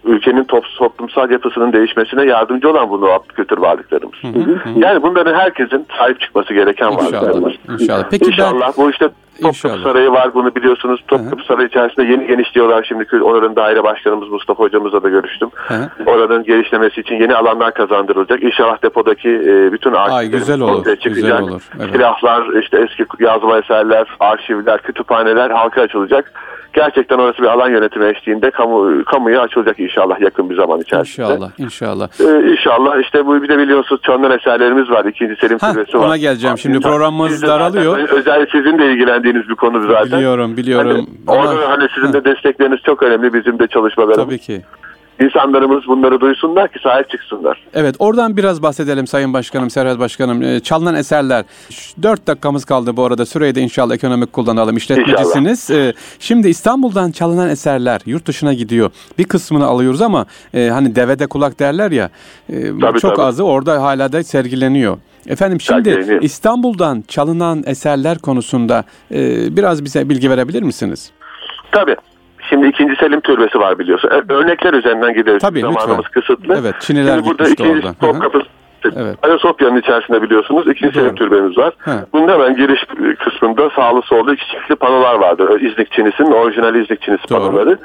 Ülkenin 0.06 0.44
top, 0.44 0.64
toplumsal 0.78 1.32
yapısının 1.32 1.74
değişmesine 1.74 2.26
yardımcı 2.26 2.70
olan 2.70 2.90
bunu 2.90 3.20
kültür 3.36 3.58
varlıklarımız. 3.58 4.16
Hı 4.22 4.28
hı, 4.28 4.40
hı. 4.56 4.80
Yani 4.80 5.02
bunların 5.04 5.34
herkesin 5.40 5.86
sahip 5.98 6.20
çıkması 6.20 6.54
gereken 6.54 6.92
İnşallah, 6.92 7.14
varlıklarımız. 7.14 7.54
inşallah. 7.82 8.04
Peki 8.12 8.26
ben- 8.26 8.32
İnşallah. 8.32 8.78
Bu 8.78 8.90
işte 8.92 9.10
Topkapı 9.32 9.48
İnşallah. 9.48 9.84
Sarayı 9.84 10.12
var 10.12 10.34
bunu 10.34 10.56
biliyorsunuz. 10.56 11.04
Topkapı 11.08 11.44
Sarayı 11.48 11.68
içerisinde 11.68 12.06
yeni 12.06 12.28
genişliyorlar 12.28 12.84
şimdi. 12.88 13.24
Oranın 13.24 13.56
daire 13.56 13.84
başkanımız 13.84 14.30
Mustafa 14.30 14.64
hocamızla 14.64 15.04
da 15.04 15.10
görüştüm. 15.10 15.50
Hı 15.54 15.74
hı. 15.74 15.90
Oranın 16.06 16.44
genişlemesi 16.44 17.02
için 17.02 17.16
yeni 17.16 17.36
alanlar 17.36 17.74
kazandırılacak. 17.74 18.44
İnşallah 18.44 18.84
depodaki 18.84 19.30
e, 19.30 19.72
bütün 19.72 19.94
güzel 20.32 20.62
olur, 20.62 20.80
ortaya 20.80 20.94
güzel 20.94 21.16
çıkacak. 21.16 21.42
olur, 21.42 21.70
evet. 21.80 21.92
Silahlar, 21.92 22.62
işte 22.62 22.78
eski 22.78 23.06
yazma 23.20 23.58
eserler, 23.58 24.08
arşivler, 24.20 24.82
kütüphaneler 24.82 25.50
halka 25.50 25.82
açılacak. 25.82 26.34
Gerçekten 26.74 27.18
orası 27.18 27.42
bir 27.42 27.48
alan 27.48 27.70
yönetimi 27.70 28.06
eşliğinde 28.06 28.52
kamu, 28.52 29.06
kamuya 29.06 29.42
açılacak 29.42 29.80
inşallah 29.80 30.22
yakın 30.22 30.50
bir 30.50 30.56
zaman 30.56 30.80
içerisinde. 30.80 31.26
İnşallah. 31.26 31.50
İnşallah. 31.58 32.08
Ee, 32.20 32.52
inşallah 32.52 33.00
işte 33.02 33.26
bu 33.26 33.44
bir 33.44 33.50
de 33.50 33.58
biliyorsunuz 33.58 34.02
Çanlar 34.02 34.40
eserlerimiz 34.40 34.90
var. 34.90 35.06
İkinci 35.06 35.36
Selim 35.36 35.58
Hah, 35.62 35.74
Türbesi 35.74 35.98
var. 35.98 36.06
ona 36.06 36.18
geleceğim. 36.18 36.58
Şimdi 36.58 36.80
programımız 36.80 37.42
daralıyor. 37.42 37.98
Özellikle 38.10 38.60
sizin 38.60 38.80
de 38.80 38.86
ilgilendiğiniz 39.22 39.50
bir 39.50 39.56
konu 39.56 39.88
zaten. 39.88 40.06
Biliyorum, 40.18 40.58
biliyorum. 40.58 40.90
Hani, 40.92 41.08
Ama- 41.28 41.50
orada 41.50 41.70
hani 41.70 41.88
sizin 41.96 42.14
de 42.14 42.26
destekleriniz 42.26 42.80
çok 42.86 43.04
önemli. 43.04 43.34
Bizim 43.34 43.60
de 43.60 43.68
çalışmalarımız. 43.68 44.26
Tabii 44.26 44.40
ki. 44.40 44.62
İnsanlarımız 45.22 45.88
bunları 45.88 46.22
duysunlar 46.22 46.72
ki 46.72 46.80
sahip 46.84 47.10
çıksınlar. 47.10 47.64
Evet 47.74 47.96
oradan 48.00 48.38
biraz 48.38 48.62
bahsedelim 48.64 49.08
Sayın 49.08 49.34
Başkanım, 49.34 49.70
Serhat 49.70 50.00
Başkanım. 50.00 50.42
Ee, 50.44 50.60
çalınan 50.60 50.96
eserler. 50.96 51.46
4 52.04 52.28
dakikamız 52.28 52.66
kaldı 52.66 52.98
bu 52.98 53.06
arada. 53.06 53.26
Süreyi 53.26 53.56
de 53.56 53.62
inşallah 53.62 53.96
ekonomik 53.96 54.34
kullanalım. 54.34 54.78
İşletmecisiniz. 54.78 55.70
Ee, 55.70 55.94
şimdi 56.20 56.50
İstanbul'dan 56.50 57.12
çalınan 57.12 57.50
eserler 57.50 58.02
yurt 58.06 58.26
dışına 58.26 58.54
gidiyor. 58.54 58.92
Bir 59.18 59.24
kısmını 59.24 59.66
alıyoruz 59.66 60.02
ama 60.02 60.26
e, 60.54 60.70
hani 60.70 60.96
devede 60.96 61.28
kulak 61.28 61.60
derler 61.60 61.92
ya. 61.92 62.10
e, 62.50 62.80
Tabii, 62.82 63.00
çok 63.00 63.16
tabii. 63.16 63.26
azı 63.26 63.44
orada 63.44 63.82
hala 63.84 64.12
da 64.12 64.24
sergileniyor. 64.24 64.98
Efendim 65.28 65.62
şimdi 65.62 65.90
Sergileniyor. 65.90 66.22
İstanbul'dan 66.22 67.04
çalınan 67.08 67.64
eserler 67.66 68.18
konusunda 68.18 68.84
e, 69.12 69.18
biraz 69.56 69.86
bize 69.86 70.10
bilgi 70.10 70.30
verebilir 70.30 70.64
misiniz? 70.64 71.12
Tabii. 71.72 71.96
Şimdi 72.52 72.68
ikinci 72.68 72.96
Selim 72.96 73.22
Türbesi 73.22 73.60
var 73.60 73.80
biliyorsun. 73.80 74.10
Ö- 74.10 74.34
Örnekler 74.34 74.74
üzerinden 74.74 75.14
gideriz. 75.14 75.42
Tabii, 75.42 75.62
Zamanımız 75.62 75.98
lütfen. 76.06 76.12
kısıtlı. 76.22 76.58
Evet, 76.62 76.76
Çiniler 76.80 77.16
Şimdi 77.16 77.30
burada 77.30 77.50
ikinci. 77.50 77.82
Topkapı 78.00 78.42
Evet. 78.96 79.18
Ayasofya'nın 79.24 79.78
içerisinde 79.80 80.22
biliyorsunuz 80.22 80.68
ikinci 80.68 80.96
Doğru. 80.96 81.04
Selim 81.04 81.16
Türbemiz 81.16 81.58
var. 81.58 81.74
He. 81.86 81.92
Bunun 82.14 82.28
hemen 82.28 82.56
giriş 82.56 82.86
kısmında 83.20 83.70
sağlı 83.76 84.02
sollu 84.02 84.34
iki 84.34 84.48
çiftli 84.48 84.76
panolar 84.76 85.16
vardır. 85.16 85.62
İznik 85.62 85.92
Çinisi'nin 85.92 86.32
orijinal 86.32 86.76
İznik 86.76 87.02
Çinisi 87.02 87.30
Doğru. 87.30 87.40
panoları. 87.40 87.78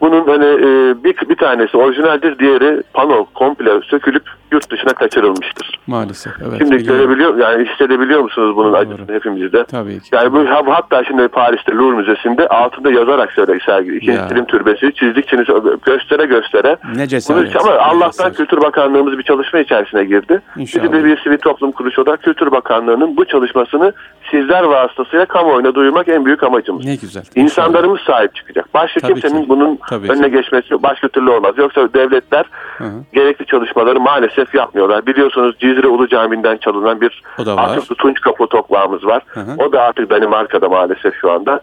Bunun 0.00 0.26
hani 0.26 0.44
e, 0.46 0.94
bir, 1.04 1.28
bir 1.28 1.36
tanesi 1.36 1.76
orijinaldir, 1.76 2.38
diğeri 2.38 2.82
pano 2.94 3.24
komple 3.34 3.80
sökülüp 3.84 4.22
yurt 4.52 4.70
dışına 4.70 4.92
kaçırılmıştır. 4.92 5.78
Maalesef. 5.86 6.32
Evet. 6.42 6.58
Şimdi 6.58 6.76
biliyorum. 6.78 7.00
görebiliyor, 7.00 7.36
yani 7.38 7.68
hissedebiliyor 7.68 8.20
musunuz 8.20 8.56
bunun 8.56 8.72
Doğru. 8.72 8.76
acısını 8.78 9.12
hepimizde? 9.16 9.64
Tabii 9.64 10.00
ki. 10.00 10.08
Yani 10.12 10.32
bu 10.32 10.38
ha- 10.50 10.62
hatta 10.66 11.04
şimdi 11.04 11.28
Paris'te 11.28 11.72
Louvre 11.72 11.96
Müzesi'nde 11.96 12.48
altında 12.48 12.90
yazarak 12.90 13.32
söyle 13.32 13.58
sergi. 13.66 13.96
İkinci 13.96 14.12
Ya. 14.18 14.28
Selim 14.28 14.44
Türbesi, 14.44 14.92
çizdik 14.94 15.28
çinisi 15.28 15.52
göstere 15.86 16.26
göstere. 16.26 16.76
Ne 16.94 16.98
Bunu, 16.98 17.06
cesaret. 17.06 17.56
ama 17.56 17.72
ne 17.74 17.78
Allah'tan 17.78 18.10
cesaret. 18.10 18.36
Kültür 18.36 18.60
Bakanlığımız 18.60 19.18
bir 19.18 19.22
çalışma 19.22 19.58
içerisine 19.58 20.04
girdi. 20.04 20.40
İnşallah. 20.56 20.92
De 20.92 21.04
bir 21.04 21.18
sivil 21.18 21.38
toplum 21.38 21.72
kuruluşu 21.72 22.02
olarak 22.02 22.22
Kültür 22.22 22.50
Bakanlığı'nın 22.50 23.16
bu 23.16 23.24
çalışmasını 23.24 23.92
sizler 24.30 24.62
vasıtasıyla 24.62 25.26
kamuoyuna 25.26 25.74
duyurmak 25.74 26.08
en 26.08 26.24
büyük 26.24 26.42
amacımız. 26.42 26.84
Ne 26.84 26.94
güzel. 26.94 27.22
İnsanlarımız 27.34 28.00
sahip 28.00 28.34
çıkacak. 28.34 28.74
Başka 28.74 29.00
Tabii 29.00 29.12
kimsenin 29.20 29.42
ki. 29.42 29.48
bunun 29.48 29.78
Tabii 29.88 30.06
ki. 30.06 30.12
önüne 30.12 30.28
geçmesi 30.28 30.82
başka 30.82 31.08
türlü 31.08 31.30
olmaz. 31.30 31.54
Yoksa 31.56 31.94
devletler 31.94 32.44
Hı 32.78 32.84
hı. 32.84 32.90
gerekli 33.12 33.46
çalışmaları 33.46 34.00
maalesef 34.00 34.54
yapmıyorlar. 34.54 35.06
Biliyorsunuz 35.06 35.56
Cizre 35.58 35.86
Ulu 35.88 36.08
Camii'nden 36.08 36.56
çalınan 36.56 37.00
bir 37.00 37.22
atıklı 37.56 37.94
tunç 37.94 38.20
kapı 38.20 38.46
toklağımız 38.46 39.06
var. 39.06 39.22
Hı 39.26 39.40
hı. 39.40 39.50
O 39.58 39.72
da 39.72 39.82
artık 39.82 40.10
Danimarka'da 40.10 40.68
maalesef 40.68 41.14
şu 41.20 41.32
anda. 41.32 41.60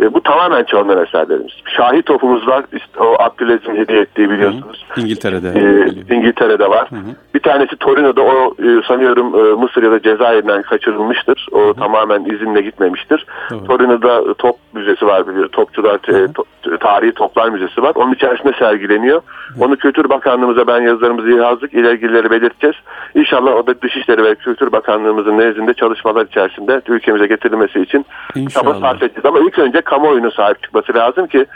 E, 0.00 0.14
bu 0.14 0.22
tamamen 0.22 0.64
çalınan 0.64 1.06
eserlerimiz. 1.06 1.52
Şahi 1.76 2.02
topumuz 2.02 2.48
var. 2.48 2.64
İşte 2.72 3.00
o 3.00 3.16
Abdülaziz'in 3.22 3.76
hediye 3.76 4.00
ettiği 4.00 4.30
biliyorsunuz. 4.30 4.84
İngiltere'de. 4.96 5.48
Ee, 5.48 5.52
geliyor. 5.52 6.08
İngiltere'de 6.10 6.70
var. 6.70 6.88
Bir 7.34 7.40
tanesi 7.40 7.76
Torino'da 7.76 8.22
o 8.22 8.54
e, 8.62 8.82
sanıyorum 8.88 9.26
e, 9.34 9.52
Mısır 9.62 9.82
ya 9.82 9.90
da 9.90 10.02
Cezayir'den 10.02 10.62
kaçırılmıştır. 10.62 11.46
O 11.52 11.74
tamamen 11.74 12.05
tamamen 12.06 12.34
izinle 12.34 12.60
gitmemiştir. 12.60 13.26
Doğru. 13.50 13.64
Torino'da 13.64 14.34
top 14.34 14.56
müzesi 14.72 15.06
var 15.06 15.28
biliyor. 15.28 15.48
Topçular 15.48 15.94
e, 15.94 16.26
to- 16.26 16.78
tarihi 16.78 17.12
toplar 17.12 17.48
müzesi 17.48 17.82
var. 17.82 17.92
Onun 17.94 18.14
içerisinde 18.14 18.52
sergileniyor. 18.58 19.20
Onu 19.60 19.76
Kültür 19.76 20.08
Bakanlığımıza 20.08 20.66
ben 20.66 20.80
yazılarımızı 20.80 21.30
yazdık. 21.30 21.74
İlgilileri 21.74 22.30
belirteceğiz. 22.30 22.76
İnşallah 23.14 23.54
o 23.54 23.66
da 23.66 23.82
Dışişleri 23.82 24.24
ve 24.24 24.34
Kültür 24.34 24.72
Bakanlığımızın 24.72 25.38
nezdinde 25.38 25.74
çalışmalar 25.74 26.26
içerisinde 26.26 26.82
ülkemize 26.88 27.26
getirilmesi 27.26 27.80
için 27.80 28.06
çaba 28.50 28.74
sarf 28.74 29.02
edeceğiz. 29.02 29.24
Ama 29.24 29.38
ilk 29.38 29.58
önce 29.58 29.80
kamuoyunun 29.80 30.30
sahip 30.30 30.62
çıkması 30.62 30.94
lazım 30.94 31.26
ki 31.26 31.46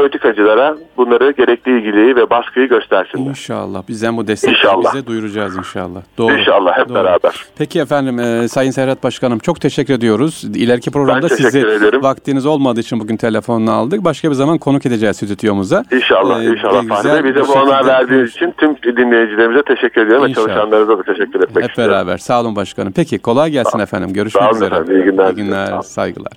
politikacılara 0.00 0.76
bunları 0.96 1.30
gerekli 1.30 1.78
ilgiliyi 1.78 2.16
ve 2.16 2.30
baskıyı 2.30 2.68
göstersinler. 2.68 3.30
İnşallah. 3.30 3.82
Bizden 3.88 4.16
bu 4.16 4.26
desteği 4.26 4.54
bize 4.84 5.06
duyuracağız 5.06 5.56
inşallah. 5.56 6.00
Doğru. 6.18 6.34
İnşallah 6.34 6.78
hep 6.78 6.88
Doğru. 6.88 6.94
beraber. 6.94 7.44
Peki 7.58 7.80
efendim 7.80 8.18
e, 8.18 8.48
Sayın 8.48 8.70
Serhat 8.70 9.02
Başkanım 9.04 9.38
çok 9.38 9.60
teşekkür 9.60 9.94
ediyoruz. 9.94 10.44
İleriki 10.54 10.90
programda 10.90 11.28
sizi 11.28 11.58
ederim. 11.58 12.02
vaktiniz 12.02 12.46
olmadığı 12.46 12.80
için 12.80 13.00
bugün 13.00 13.16
telefonunu 13.16 13.72
aldık. 13.72 14.04
Başka 14.04 14.28
bir 14.30 14.34
zaman 14.34 14.58
konuk 14.58 14.86
edeceğiz 14.86 15.16
stüdyomuza. 15.16 15.84
İnşallah, 15.92 16.42
Ee, 16.42 16.46
inşallah. 16.46 16.82
güzel 16.96 17.24
bize 17.24 17.40
bu 17.40 17.46
şekilde 17.46 17.86
verdiğiniz 17.86 18.30
için 18.30 18.54
tüm 18.58 18.96
dinleyicilerimize 18.96 19.62
teşekkür 19.62 20.00
ediyorum 20.06 20.24
ve 20.24 20.28
İnşallah. 20.28 20.46
çalışanlarınıza 20.46 20.98
da 20.98 21.02
teşekkür 21.02 21.40
etmek 21.42 21.64
Hep 21.64 21.70
istiyorum. 21.70 21.94
beraber. 21.94 22.18
Sağ 22.18 22.40
olun 22.40 22.56
başkanım. 22.56 22.92
Peki 22.96 23.18
kolay 23.18 23.50
gelsin 23.50 23.78
efendim. 23.78 24.12
Görüşmek 24.12 24.44
Sağ 24.44 24.50
üzere. 24.50 24.74
efendim, 24.74 24.96
iyi 24.96 25.04
günler 25.04 25.30
İyi 25.32 25.36
günler. 25.36 25.66
Sağ. 25.66 25.82
Saygılar. 25.82 26.32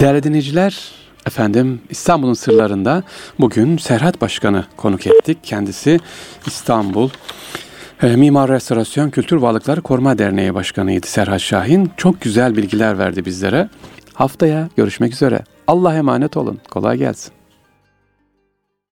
Değerli 0.00 0.22
dinleyiciler, 0.22 0.92
efendim 1.26 1.80
İstanbul'un 1.90 2.34
sırlarında 2.34 3.02
bugün 3.40 3.76
Serhat 3.76 4.20
Başkan'ı 4.20 4.64
konuk 4.76 5.06
ettik. 5.06 5.38
Kendisi 5.42 5.98
İstanbul 6.46 7.10
e, 8.02 8.16
Mimar 8.16 8.50
Restorasyon 8.50 9.10
Kültür 9.10 9.36
Varlıkları 9.36 9.82
Koruma 9.82 10.18
Derneği 10.18 10.54
Başkanıydı 10.54 11.06
Serhat 11.06 11.40
Şahin. 11.40 11.90
Çok 11.96 12.20
güzel 12.20 12.56
bilgiler 12.56 12.98
verdi 12.98 13.24
bizlere. 13.24 13.68
Haftaya 14.14 14.68
görüşmek 14.76 15.12
üzere. 15.12 15.40
Allah'a 15.66 15.94
emanet 15.94 16.36
olun. 16.36 16.60
Kolay 16.70 16.98
gelsin. 16.98 17.39